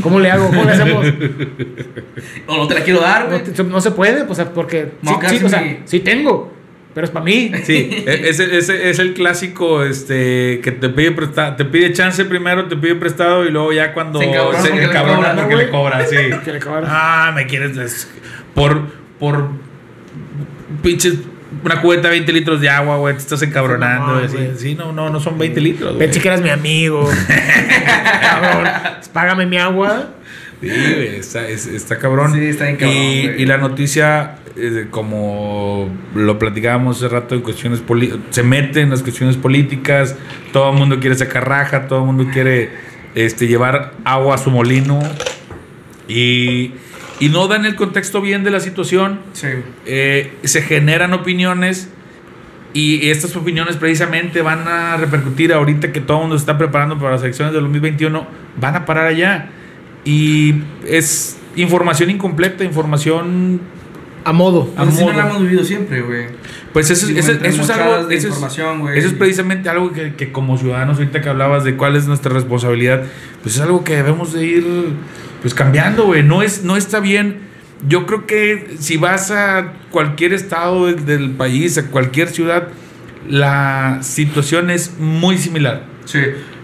[0.02, 0.48] ¿Cómo le hago?
[0.48, 1.06] ¿Cómo le hacemos?
[2.46, 3.42] O no te la quiero dar, No, güey.
[3.44, 6.52] te- no se puede, pues, porque No, sí, sí, o sea, sí tengo,
[6.98, 7.52] pero es para mí.
[7.62, 12.24] Sí, e- ese, ese es el clásico este, que te pide presta- te pide chance
[12.24, 16.16] primero, te pide prestado y luego ya cuando Se encabrona porque le porque cobra, sí.
[16.44, 16.86] Que le cobran.
[16.88, 18.10] Ah, me quieres des-
[18.52, 18.82] por
[19.20, 19.48] por
[20.82, 21.14] pinches
[21.64, 24.20] una cubeta de 20 litros de agua, güey, te estás encabronando.
[24.20, 25.94] No, sí, no, no, no son 20 litros.
[25.96, 27.08] Pensé que eras mi amigo.
[28.20, 28.68] Cabrón,
[29.12, 30.14] págame mi agua.
[30.60, 32.32] Sí, está, es- está cabrón.
[32.34, 32.96] Sí, está bien cabrón,
[33.38, 37.82] Y, la noticia, eh, como lo platicábamos hace rato en cuestiones
[38.30, 40.16] se mete en las cuestiones políticas,
[40.52, 42.70] todo el mundo quiere sacar raja, todo el mundo quiere
[43.14, 44.98] este, llevar agua a su molino
[46.08, 46.72] y,
[47.20, 49.20] y no dan el contexto bien de la situación.
[49.34, 49.48] Sí.
[49.86, 51.88] Eh, se generan opiniones
[52.72, 56.98] y estas opiniones precisamente van a repercutir ahorita que todo el mundo se está preparando
[56.98, 58.26] para las elecciones del 2021,
[58.60, 59.50] van a parar allá.
[60.04, 60.54] Y
[60.86, 63.60] es información incompleta, información...
[64.24, 64.70] A modo.
[64.76, 65.12] A Pues modo.
[65.14, 66.26] la hemos vivido siempre, güey.
[66.72, 68.06] Pues eso, Sí, eso- es algo...
[68.06, 68.98] de Eso es, información, güey.
[68.98, 72.32] eso es precisamente algo que, que como ciudadanos, ahorita que hablabas de cuál es nuestra
[72.34, 73.04] responsabilidad,
[73.42, 74.64] pues es algo que debemos de ir
[75.40, 76.22] pues cambiando, güey.
[76.22, 77.38] No, es, no está bien.
[77.88, 82.68] Yo creo que si vas a cualquier estado del, del país, a cualquier ciudad,
[83.28, 85.84] la situación es muy similar.
[86.04, 86.18] Sí.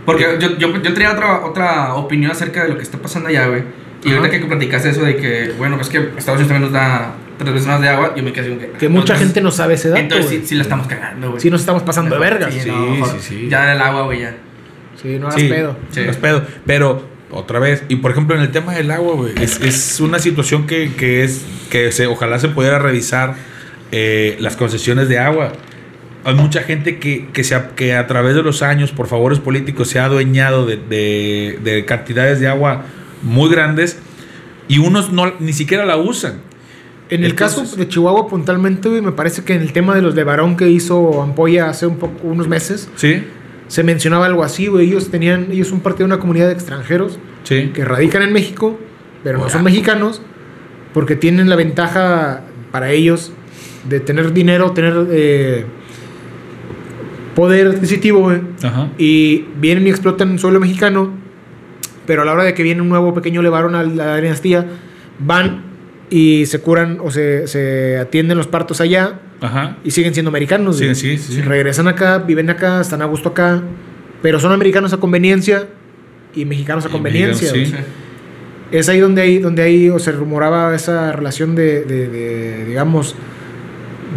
[0.05, 3.47] Porque yo, yo, yo tenía otra, otra opinión acerca de lo que está pasando allá,
[3.47, 3.63] güey.
[4.05, 4.19] Y Ajá.
[4.19, 7.53] ahorita que platicaste eso de que, bueno, es que Estados Unidos también nos da tres
[7.55, 8.71] veces más de agua, yo me quedé que...
[8.73, 10.01] Que mucha entonces- gente no sabe ese dato.
[10.03, 11.41] Entonces sí, la estamos cagando, güey.
[11.41, 12.51] Sí nos estamos pasando de verga.
[12.51, 13.49] Sí, Sí, no, sí, sí.
[13.49, 14.37] Ya el agua, güey, ya.
[15.01, 15.77] Sí, no hagas Sí, pedo.
[15.91, 16.01] Sí.
[16.05, 16.43] no es pedo.
[16.67, 20.19] Pero, otra vez, y por ejemplo, en el tema del agua, güey, es, es una
[20.19, 23.35] situación que, que es que se, ojalá se pudiera revisar
[23.91, 25.53] eh, las concesiones de agua.
[26.25, 29.89] Hay mucha gente que, que, se, que a través de los años, por favores políticos,
[29.89, 32.85] se ha adueñado de, de- de cantidades de agua
[33.23, 33.99] muy grandes
[34.69, 36.41] y unos no, ni siquiera la usan.
[37.11, 40.15] En el Entonces- caso de Chihuahua puntualmente, me parece que en el tema de los
[40.15, 43.23] de varón que hizo Ampolla hace un poco, unos meses, ¿Sí?
[43.69, 44.89] se mencionaba algo así, güey.
[44.89, 47.71] Ellos tenían, ellos son parte de una comunidad de extranjeros Sí.
[47.75, 48.79] que radican en México,
[49.23, 50.23] pero no son mexicanos,
[50.95, 52.41] porque tienen la ventaja
[52.73, 53.33] para ellos
[53.89, 55.67] de tener dinero, tener eh,
[57.35, 58.41] poder adquisitivo, güey.
[58.63, 58.91] Ajá.
[58.99, 61.11] Y vienen y explotan suelo mexicano,
[62.07, 64.67] pero a la hora de que viene un nuevo pequeño levarón a la dinastía,
[65.19, 65.63] van
[66.11, 69.79] y se curan o se, se atienden los partos allá Ajá.
[69.85, 70.79] y siguen siendo americanos.
[70.79, 71.41] Sí, sí, sí.
[71.41, 73.63] Regresan acá, viven acá, están a gusto acá,
[74.23, 75.67] pero son americanos a conveniencia
[76.35, 77.53] y mexicanos a Y conveniencia.
[77.53, 77.87] mexicanos.
[78.71, 83.15] Es ahí donde hay, donde hay o se rumoraba esa relación de, de- de, digamos,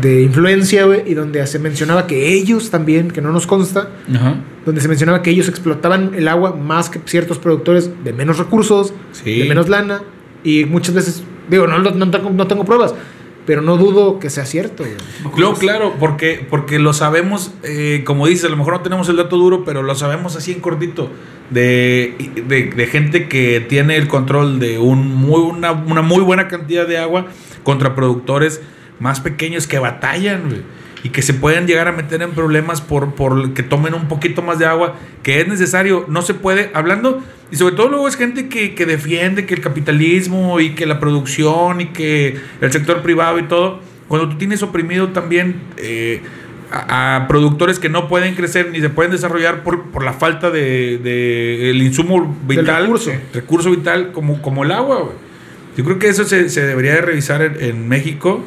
[0.01, 4.35] de influencia, güey, y donde se mencionaba que ellos también, que no nos consta, Ajá.
[4.65, 8.93] donde se mencionaba que ellos explotaban el agua más que ciertos productores de menos recursos,
[9.11, 9.39] Sí.
[9.39, 10.01] de menos lana,
[10.43, 12.93] y muchas veces, digo, no, no, no tengo, no tengo pruebas,
[13.45, 14.83] pero no dudo que sea cierto.
[14.83, 14.95] güey.
[15.33, 19.15] Claro, claro, porque, porque lo sabemos, eh, como dices, a lo mejor no tenemos el
[19.15, 21.09] dato duro, pero lo sabemos así en cortito,
[21.49, 22.13] de,
[22.47, 26.85] de, de gente que tiene el control de un muy, una, una muy buena cantidad
[26.85, 27.27] de agua
[27.63, 28.61] contra productores
[28.99, 30.61] más pequeños que batallan, güey,
[31.03, 34.41] y que se pueden llegar a meter en problemas por, por que tomen un poquito
[34.41, 38.15] más de agua, que es necesario, no se puede, hablando, y sobre todo luego es
[38.15, 43.03] gente que, que defiende que el capitalismo y que la producción y que el sector
[43.03, 46.21] privado y todo, cuando tú tienes oprimido también eh,
[46.71, 50.49] a, a productores que no pueden crecer ni se pueden desarrollar por, por la falta
[50.49, 53.11] de, de el insumo vital, recurso.
[53.33, 55.11] recurso vital como, como el agua.
[55.77, 58.43] Yo creo que eso se, se debería de revisar en, en México.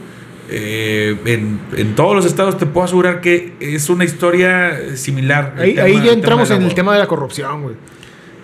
[0.51, 5.55] Eh, en, en todos los estados te puedo asegurar que es una historia similar.
[5.59, 7.75] Ahí, tema- ahí el ya entramos en el tema de la corrupción, güey.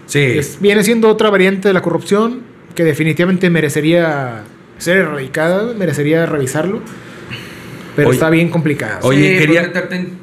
[0.07, 0.21] Sí.
[0.21, 2.41] Es- viene siendo otra variante de la corrupción
[2.75, 4.45] que definitivamente merecería
[4.79, 6.81] ser erradicada, merecería revisarlo.
[7.97, 8.99] Pero Oye, está bien complicada.
[9.03, 9.73] oye, Sí, quería-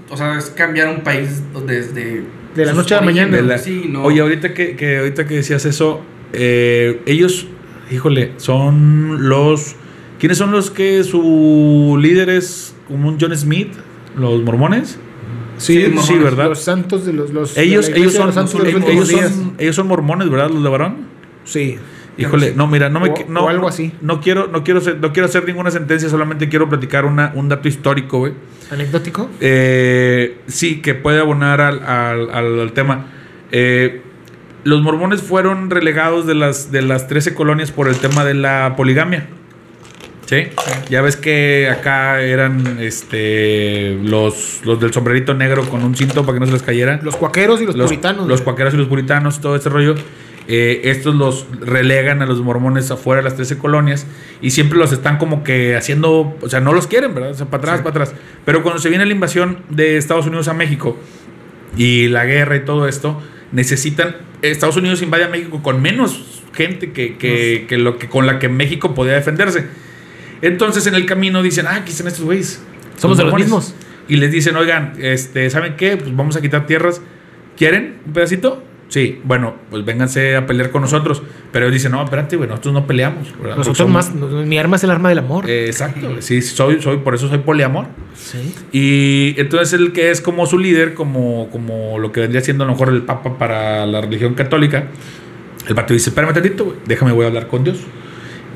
[0.10, 2.22] o sea, es cambiar un país desde...
[2.56, 3.36] De la noche a la mañana.
[3.40, 4.04] orígenes, De la- Sí, no.
[4.04, 6.02] Oye, ahorita que, que- ahorita que decías eso,
[6.34, 7.48] eh, ellos,
[7.92, 9.76] híjole, son los.
[10.24, 13.74] ¿Quiénes son los que su líder es como un John Smith?
[14.18, 14.98] ¿Los mormones?
[15.58, 16.48] Sí, Sí, los- sí, ¿verdad?
[16.48, 17.32] Los santos de los.
[17.32, 20.50] los Ellos, de ellos son, los santos de los ellos, son, ellos son mormones, ¿verdad?
[20.50, 20.96] Los de varón.
[21.44, 21.76] Sí.
[22.18, 23.92] Híjole, no, mira, no me O- no, o algo así.
[24.00, 27.50] No quiero, no quiero, ser- no quiero hacer ninguna sentencia, solamente quiero platicar una, un
[27.50, 28.32] dato histórico, güey.
[28.72, 29.30] Anecdótico.
[29.42, 33.08] Eh, sí, que puede abonar al, al- al- al tema.
[33.52, 34.02] Eh,
[34.64, 38.76] los mormones fueron relegados de las, de las 13 colonias por el tema de la
[38.78, 39.28] poligamia.
[40.26, 40.44] ¿Sí?
[40.90, 46.36] Ya ves que acá eran este los, los del sombrerito negro con un cinto para
[46.36, 47.00] que no se les cayera.
[47.04, 48.28] Los cuaqueros y los, los, puritanos.
[48.28, 49.96] los cuaqueros y los puritanos, todo este rollo.
[50.48, 54.06] eh, estos los relegan a los mormones afuera de las 13 colonias
[54.42, 57.32] y siempre los están como que haciendo, o sea, no los quieren, ¿verdad?
[57.32, 58.16] O sea, para atrás, para atrás.
[58.46, 60.98] Pero cuando se viene la invasión de Estados Unidos a México
[61.78, 63.22] y la guerra y todo esto,
[63.52, 68.28] necesitan, Estados Unidos invade a México con menos gente que, que, que lo que con
[68.28, 69.66] la que México podía defenderse.
[70.44, 72.62] Entonces en el camino dicen, ah, aquí están estos güeyes.
[72.98, 73.48] Somos de los mormones".
[73.48, 73.76] mismos.
[74.08, 75.98] Y les dicen, oigan, este, ¿saben qué?
[75.98, 77.02] Pues vamos a quitar tierras.
[77.58, 78.62] ¿Quieren un pedacito?
[78.90, 81.24] Sí, bueno, pues vénganse a pelear con nosotros.
[81.52, 83.32] Pero ellos dicen, no, espérate, güey, nosotros no peleamos.
[83.40, 83.56] ¿verdad?
[83.58, 84.46] Nosotros Somos- más.
[84.46, 85.50] Mi arma es el arma del amor.
[85.50, 87.88] Eh, exacto, sí, soy, soy, por eso soy poliamor.
[88.16, 88.54] sí.
[88.72, 92.68] Y entonces el que es como su líder, como, como lo que vendría siendo a
[92.68, 94.88] lo mejor el Papa para la religión católica,
[95.68, 97.78] el vato dice, espérame tantito, güey, déjame, voy a hablar con Dios.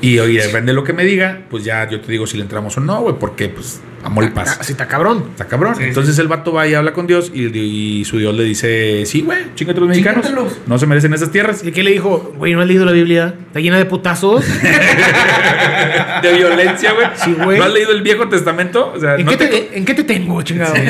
[0.00, 2.44] Y oye, depende de lo que me diga, pues ya yo te digo si le
[2.44, 4.58] entramos o no, güey, porque pues amor y paz.
[4.60, 5.24] Así está cabrón.
[5.30, 5.74] Está cabrón.
[5.76, 9.04] Sí, Entonces el vato va y habla con Dios y, y su Dios le dice,
[9.06, 10.24] sí, güey, chingate los mexicanos.
[10.26, 10.58] Chíngatelos.
[10.66, 11.64] No se merecen esas tierras.
[11.64, 12.32] ¿Y qué le dijo?
[12.36, 13.34] Güey, ¿no has leído la Biblia?
[13.48, 14.44] Está llena de putazos.
[16.22, 17.06] De violencia, güey.
[17.14, 17.58] Sí, güey.
[17.58, 18.92] ¿No has leído el Viejo Testamento?
[18.94, 20.74] O sea, ¿En, no qué te- te, ¿En qué te tengo, chingado?
[20.74, 20.82] Sí,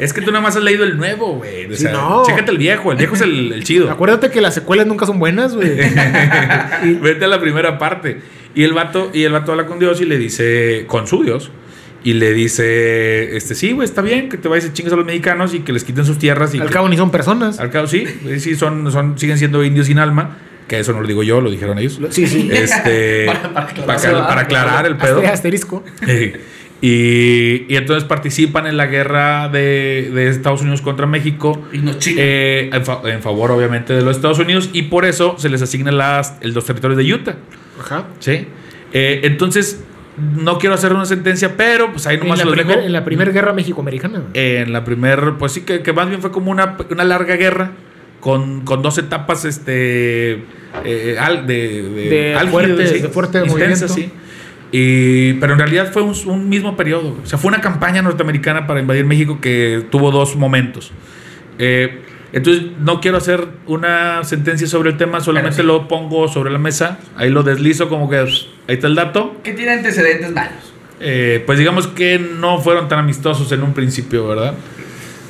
[0.00, 1.66] es que tú nada más has leído el nuevo, güey.
[1.72, 2.22] O Sí, no.
[2.26, 2.90] Chécate el viejo.
[2.92, 3.90] El viejo es el, el chido.
[3.90, 5.70] Acuérdate que las secuelas nunca son buenas, güey.
[6.84, 8.20] Y- Vete a la primera parte.
[8.54, 11.50] Y el vato, y el vato habla con Dios y le dice, con su Dios,
[12.04, 15.04] y le dice, este, sí, güey, está bien que te vayas y chingues a los
[15.06, 16.54] mexicanos y que les quiten sus tierras.
[16.54, 17.60] Y Al que- cabo ni son personas.
[17.60, 18.04] al cabo, sí,
[18.38, 20.38] sí, son, son, siguen siendo indios sin alma.
[20.68, 21.98] Que eso no lo digo yo, lo dijeron ellos.
[22.10, 22.48] Sí, sí.
[22.52, 24.26] Este, Para- para para, aclarar.
[24.26, 25.18] para aclarar el pedo.
[25.20, 25.84] Aste- asterisco.
[26.80, 31.62] y, y entonces participan en la guerra de, de Estados Unidos contra México.
[31.72, 32.24] Y chingan.
[32.24, 34.70] eh, en, fa- en favor, obviamente, de los Estados Unidos.
[34.72, 37.36] Y por eso se les asignan las, el- los territorios de Utah.
[37.80, 38.06] Ajá.
[38.18, 38.46] ¿Sí?
[38.92, 39.82] Eh, entonces,
[40.16, 42.86] no quiero hacer una sentencia, pero pues ahí En nomás la, lo primer- dejo.
[42.86, 44.22] en la primera guerra México-Americana.
[44.34, 47.72] En la primera, pues sí, que, que más bien fue como una, una larga guerra
[48.20, 50.44] con, con dos etapas este,
[50.84, 53.94] eh, al- de, de, fuerte- de fuerte intensas, movimiento.
[53.94, 54.10] sí.
[54.74, 57.16] Y, pero en realidad fue un, un mismo periodo.
[57.22, 60.92] O sea, fue una campaña norteamericana para invadir México que tuvo dos momentos.
[61.58, 62.00] Eh,
[62.32, 65.62] entonces, no quiero hacer una sentencia sobre el tema, solamente sí.
[65.66, 66.98] lo pongo sobre la mesa.
[67.16, 69.36] Ahí lo deslizo como que pss, ahí está el dato.
[69.44, 70.72] Que tiene antecedentes malos.
[71.00, 74.54] Eh, pues digamos que no fueron tan amistosos en un principio, ¿verdad?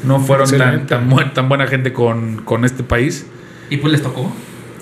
[0.04, 3.26] No fueron tan, tan, bu- tan buena gente con, con este país.
[3.70, 4.32] Y pues les tocó.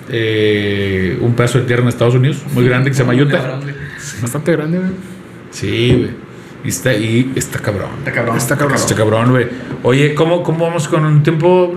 [0.09, 3.59] Eh, un pedazo de tierra en Estados Unidos, muy grande, que se llama Utah.
[4.21, 4.91] Bastante grande, güey.
[5.51, 6.09] Sí, güey.
[6.63, 7.89] Y está, y está cabrón.
[7.99, 8.37] Está cabrón.
[8.37, 8.75] Está cabrón.
[8.77, 9.47] Está cabrón, güey.
[9.83, 11.73] Oye, ¿cómo, ¿cómo vamos con el tiempo?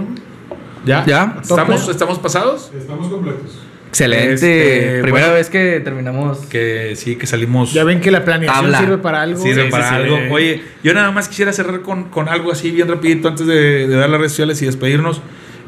[0.85, 1.05] ¿Ya?
[1.07, 1.37] Ya.
[1.41, 2.71] ¿Estamos, ¿Estamos pasados?
[2.77, 3.59] Estamos completos.
[3.89, 4.33] Excelente.
[4.35, 5.35] Este, Primera bueno.
[5.35, 6.39] vez que terminamos.
[6.47, 7.73] Que sí, que salimos.
[7.73, 8.79] Ya ven que la planeación Habla.
[8.81, 9.41] sirve para algo.
[9.41, 9.95] Sirve Sí, para sí, sí.
[9.95, 10.35] algo.
[10.35, 13.97] Oye, yo nada más quisiera cerrar con, con algo así bien rapidito antes de, de
[13.97, 15.21] dar las redes sociales y despedirnos.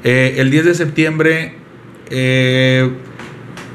[0.02, 1.54] Eh, el 10 de septiembre,
[2.10, 2.90] eh,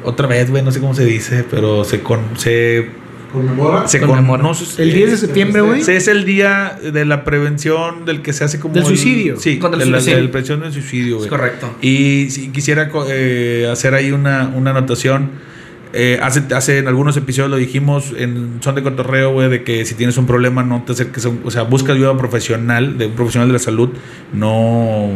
[0.03, 2.89] otra vez, güey, no sé cómo se dice, pero se con, se,
[3.31, 3.87] ¿Conmemora?
[3.87, 4.43] se Conmemora.
[4.43, 5.83] no El 10 de septiembre, güey.
[5.83, 9.39] Sí, es el día de la prevención del que se hace como Del el- suicidio.
[9.39, 10.17] sí, Contra el de la, suicidio.
[10.17, 11.25] de la prevención del suicidio, güey.
[11.27, 11.73] Es correcto.
[11.81, 15.51] Y si quisiera eh, hacer ahí una, una anotación.
[15.93, 19.85] Eh, hace, hace en algunos episodios lo dijimos en Son de Cotorreo, güey, de que
[19.85, 23.07] si tienes un problema no te acerques, a un- o sea, busca ayuda profesional, de
[23.07, 23.89] un profesional de la salud,
[24.31, 25.09] no,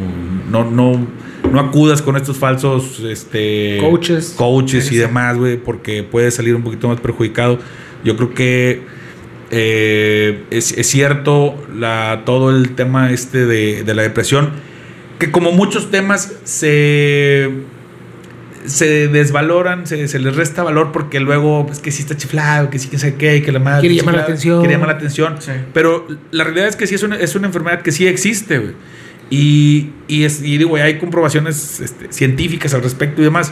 [0.51, 1.07] no, no,
[1.49, 4.33] no acudas con estos falsos este, Coaches.
[4.37, 7.57] coaches y demás, güey, porque puedes salir un poquito más perjudicado.
[8.05, 8.83] Yo creo que
[9.51, 14.51] eh, es, es cierto la, todo el tema este de, de la depresión,
[15.19, 17.49] que como muchos temas se,
[18.65, 22.79] se desvaloran, se, se les resta valor porque luego pues, que sí está chiflado, que
[22.79, 24.59] sí que sé qué, que la madre Quiere llamar la atención.
[24.59, 25.35] Quiere llamar la atención.
[25.39, 25.51] Sí.
[25.73, 28.73] Pero la realidad es que sí es una, es una enfermedad que sí existe, güey.
[29.29, 33.51] Y, y, es, y digo, hay comprobaciones este, científicas al respecto y demás.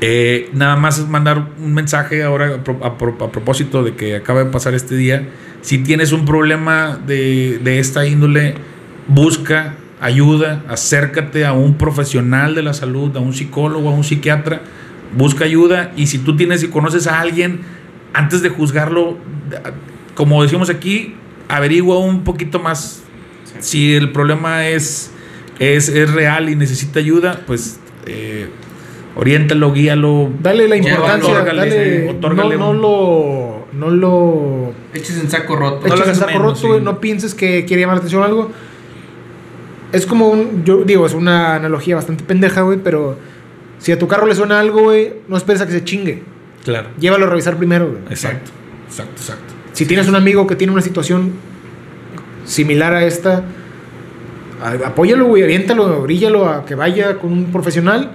[0.00, 3.94] Eh, nada más es mandar un mensaje ahora a, pro- a pro- a propósito de
[3.96, 5.28] que acaba de pasar este día.
[5.60, 8.54] Si tienes un problema de, de esta índole,
[9.08, 14.60] busca ayuda, acércate a un profesional de la salud, a un psicólogo, a un psiquiatra,
[15.16, 15.92] busca ayuda.
[15.96, 17.60] Y si tú tienes y conoces a alguien,
[18.14, 19.18] antes de juzgarlo,
[20.14, 21.14] como decimos aquí,
[21.48, 23.02] averigua un poquito más.
[23.58, 25.10] Si el problema es,
[25.58, 28.48] es, es real y necesita ayuda, pues eh,
[29.16, 30.30] oriéntalo, guíalo.
[30.42, 35.56] Dale la importancia, otórgale, dale, sí, otórgale no, no lo, no lo Eches en saco
[35.56, 35.86] roto.
[35.86, 36.84] No lo eches en hagas saco menos, roto, güey, sí.
[36.84, 38.50] no pienses que quiere llamar la atención o algo.
[39.92, 43.16] Es como un, yo digo, es una analogía bastante pendeja, güey, pero
[43.78, 46.22] si a tu carro le suena algo, güey, no esperes a que se chingue.
[46.64, 46.88] Claro.
[46.98, 48.02] Llévalo a revisar primero, güey.
[48.10, 48.50] Exacto,
[48.86, 49.54] exacto, exacto.
[49.72, 51.32] Si tienes un amigo que tiene una situación
[52.44, 53.44] similar a esta,
[54.84, 58.10] apóyalo, güey, aviéntalo, oríllalo a que vaya con un profesional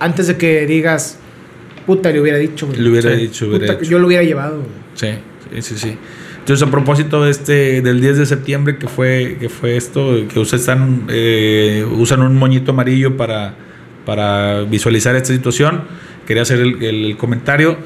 [0.00, 1.18] antes de que digas,
[1.86, 2.78] puta, le hubiera dicho, güey.
[2.80, 3.88] Le hubiera dicho, hubiera Puta.
[3.88, 4.68] Yo lo hubiera llevado, güey.
[4.94, 5.08] Sí,
[5.54, 5.98] sí, sí, sí.
[6.38, 10.38] Entonces, a propósito de este, del 10 de septiembre, que fue, que fue esto, que
[10.40, 13.54] ustedes están, eh, usan un moñito amarillo para,
[14.06, 15.82] para visualizar esta situación,
[16.26, 17.76] quería hacer el, el comentario.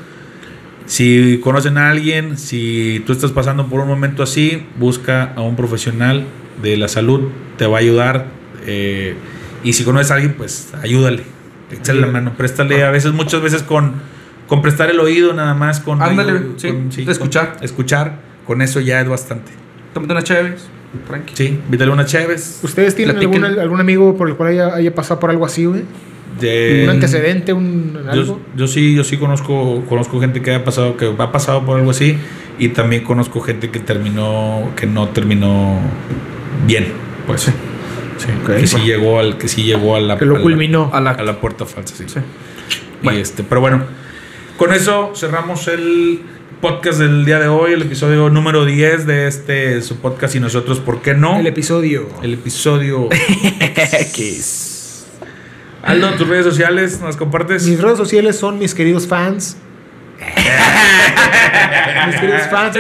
[0.86, 5.56] Si conocen a alguien, si tú estás pasando por un momento así, busca a un
[5.56, 6.24] profesional
[6.62, 8.26] de la salud, te va a ayudar.
[8.66, 9.14] eh,
[9.64, 11.22] y si conoces a alguien, pues ayúdale,
[11.72, 12.84] échale la mano, préstale.
[12.84, 13.92] A veces, muchas veces con,
[14.48, 17.54] con prestar el oído nada más, con, Ándale, con- sí, de escuchar.
[17.54, 19.52] con- escuchar, con eso ya es bastante.
[19.94, 20.68] Tómate una chéves.
[21.06, 21.32] Tranqui.
[21.34, 22.60] Sí, invítale una Chévez.
[22.62, 25.84] ¿Ustedes tienen algún, algún amigo por el cual haya, haya pasado por algo así, güey?
[26.38, 28.24] De- ¿Un antecedente, un algo?
[28.24, 31.78] Yo, yo sí, yo sí conozco, conozco gente que ha pasado, que ha pasado por
[31.78, 32.18] algo así,
[32.58, 35.78] y también conozco gente que terminó, que no terminó
[36.66, 36.88] bien,
[37.26, 37.40] pues.
[37.42, 37.52] Sí.
[38.46, 40.90] Que sí llegó al, que sí llegó a la, que lo a la- culminó.
[40.92, 42.04] A la- a la puerta falsa, sí.
[42.06, 42.20] Sí.
[43.02, 43.82] Y este, pero bueno,
[44.56, 46.20] con eso cerramos el
[46.60, 50.78] podcast del día de hoy, el episodio número 10 de este su podcast y nosotros,
[50.78, 51.38] ¿por qué no?
[51.40, 52.08] El episodio.
[52.22, 53.08] El episodio
[53.76, 55.06] X.
[55.82, 57.66] Aldo, tus redes sociales, ¿nos compartes?
[57.66, 59.56] Mis redes sociales son mis queridos fans.
[62.06, 62.76] mis queridos fans.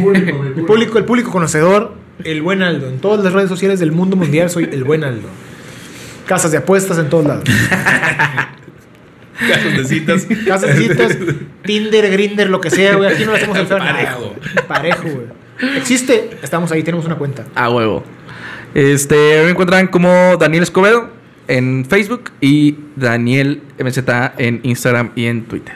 [0.00, 1.94] Público, El público, el público conocedor,
[2.24, 2.88] el buen Aldo.
[2.88, 5.28] En todas las redes sociales del mundo mundial soy el buen Aldo.
[6.26, 7.44] Casas de apuestas en todos lados.
[9.38, 10.26] Casos de citas.
[10.46, 11.18] Casas de citas,
[11.64, 13.12] Tinder, Grinder, lo que sea, güey.
[13.12, 14.20] Aquí no le hacemos el feo nada, Parejo.
[14.20, 14.66] güey.
[14.68, 15.26] Parejo, güey.
[15.76, 17.44] Existe, estamos ahí, tenemos una cuenta.
[17.54, 18.04] A huevo.
[18.74, 21.10] Este, me encuentran como Daniel Escobedo
[21.48, 23.98] en Facebook y Daniel MZ
[24.38, 25.74] en Instagram y en Twitter.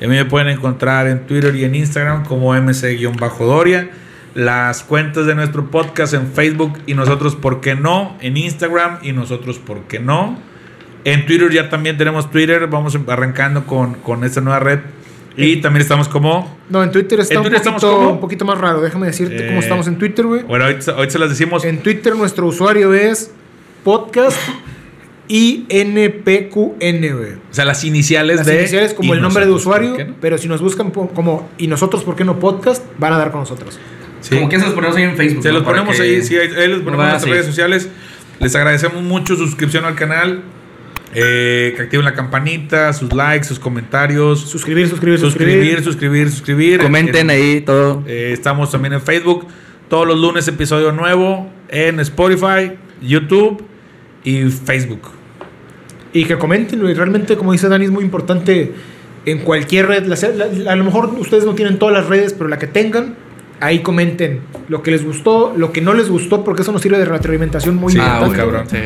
[0.00, 3.90] Y a mí me pueden encontrar en Twitter y en Instagram como MC-Doria.
[4.34, 8.16] Las cuentas de nuestro podcast en Facebook y nosotros, ¿por qué no?
[8.20, 10.38] En Instagram y nosotros, ¿por qué no?
[11.04, 12.66] En Twitter ya también tenemos Twitter.
[12.68, 14.80] Vamos arrancando con, con esta nueva red.
[15.36, 16.56] Y también estamos como.
[16.68, 18.10] No, en Twitter está ¿En un, Twitter poquito, cómo?
[18.10, 18.80] un poquito más raro.
[18.82, 20.42] Déjame decirte Eh, cómo estamos en Twitter, güey.
[20.42, 21.64] Bueno, ahorita, ahorita se las decimos.
[21.64, 23.32] En Twitter nuestro usuario es
[23.82, 24.36] podcast
[25.28, 27.32] INPQN, güey.
[27.34, 28.58] O sea, las iniciales Las de.
[28.60, 32.24] iniciales como el nombre de usuario, pero si nos buscan como y nosotros, ¿por qué
[32.24, 32.84] no podcast?
[32.98, 33.78] Van a dar con nosotros.
[34.30, 34.36] Sí.
[34.36, 35.42] Como que se los ponemos ahí en Facebook.
[35.42, 35.54] Se ¿no?
[35.56, 37.88] los Para ponemos que- ahí, sí, ahí ahí les ponemos en nuestras redes sociales.
[38.38, 40.42] Les agradecemos mucho su suscripción al canal.
[41.12, 44.42] eh, que activen la campanita, sus likes, sus comentarios.
[44.48, 45.82] Suscribir, suscribir, suscribir, suscribir.
[45.82, 46.80] suscribir, suscribir.
[46.80, 48.04] Comenten Eh, ahí todo.
[48.06, 49.48] eh, estamos también en Facebook.
[49.88, 53.64] Todos los lunes episodio nuevo en Spotify, YouTube
[54.22, 55.00] y Facebook.
[56.12, 56.94] Y que comenten, güey.
[56.94, 58.72] Realmente, como dice Dani, es muy importante
[59.26, 60.06] en cualquier red.
[60.06, 60.16] La-
[60.48, 63.16] la- a lo mejor ustedes no tienen todas las redes, pero la que tengan,
[63.60, 66.98] ahí comenten lo que les gustó, lo que no les gustó, porque eso nos sirve
[66.98, 68.36] de retroalimentación muy Sí, importante.
[68.36, 68.64] cabrón.
[68.70, 68.78] Sí.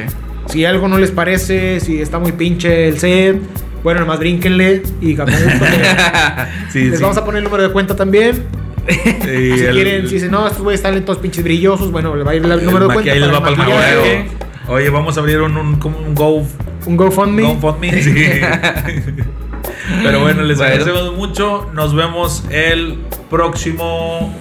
[0.46, 3.40] Si algo no les parece, si está muy pinche el set,
[3.82, 7.02] bueno, nomás brínquenle y con gusto le- Sí, les sí.
[7.02, 8.44] vamos a poner el número de cuenta también.
[8.86, 9.30] Si
[9.64, 12.34] el- quieren, si dicen, no, estos güeyes están todos pinches brillosos, bueno, le va a
[12.34, 13.12] ir el el número de cuenta.
[13.12, 14.26] ahí les va para el maquillaje, maquillaje.
[14.68, 16.46] Oye, vamos a abrir un, un, como un Go,
[16.86, 17.42] Un GoFundMe.
[17.42, 18.02] GoFundMe.
[18.02, 18.14] Sí.
[20.02, 20.72] Pero bueno, les Bueno.
[20.74, 21.70] agradecemos mucho.
[21.74, 22.98] Nos vemos el
[23.30, 24.34] próximo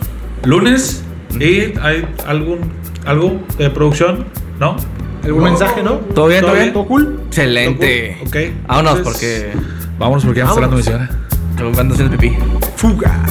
[0.43, 1.03] lunes.
[1.39, 2.59] ¿Y hay algún
[3.05, 4.25] algo de producción?
[4.59, 4.75] ¿No?
[5.23, 5.49] ¿Algún No.
[5.49, 5.93] mensaje, no?
[6.13, 6.73] ¿Todo bien, todo bien?
[6.73, 7.21] ¿Todo cool?
[7.27, 8.17] Excelente.
[8.25, 8.35] Ok.
[8.67, 9.03] Vámonos Entonces,
[9.53, 9.67] porque
[9.97, 11.09] Vámonos porque ya me está hablando mi señora.
[11.57, 12.35] yo ando haciendo pipí.
[12.75, 13.23] Fuga.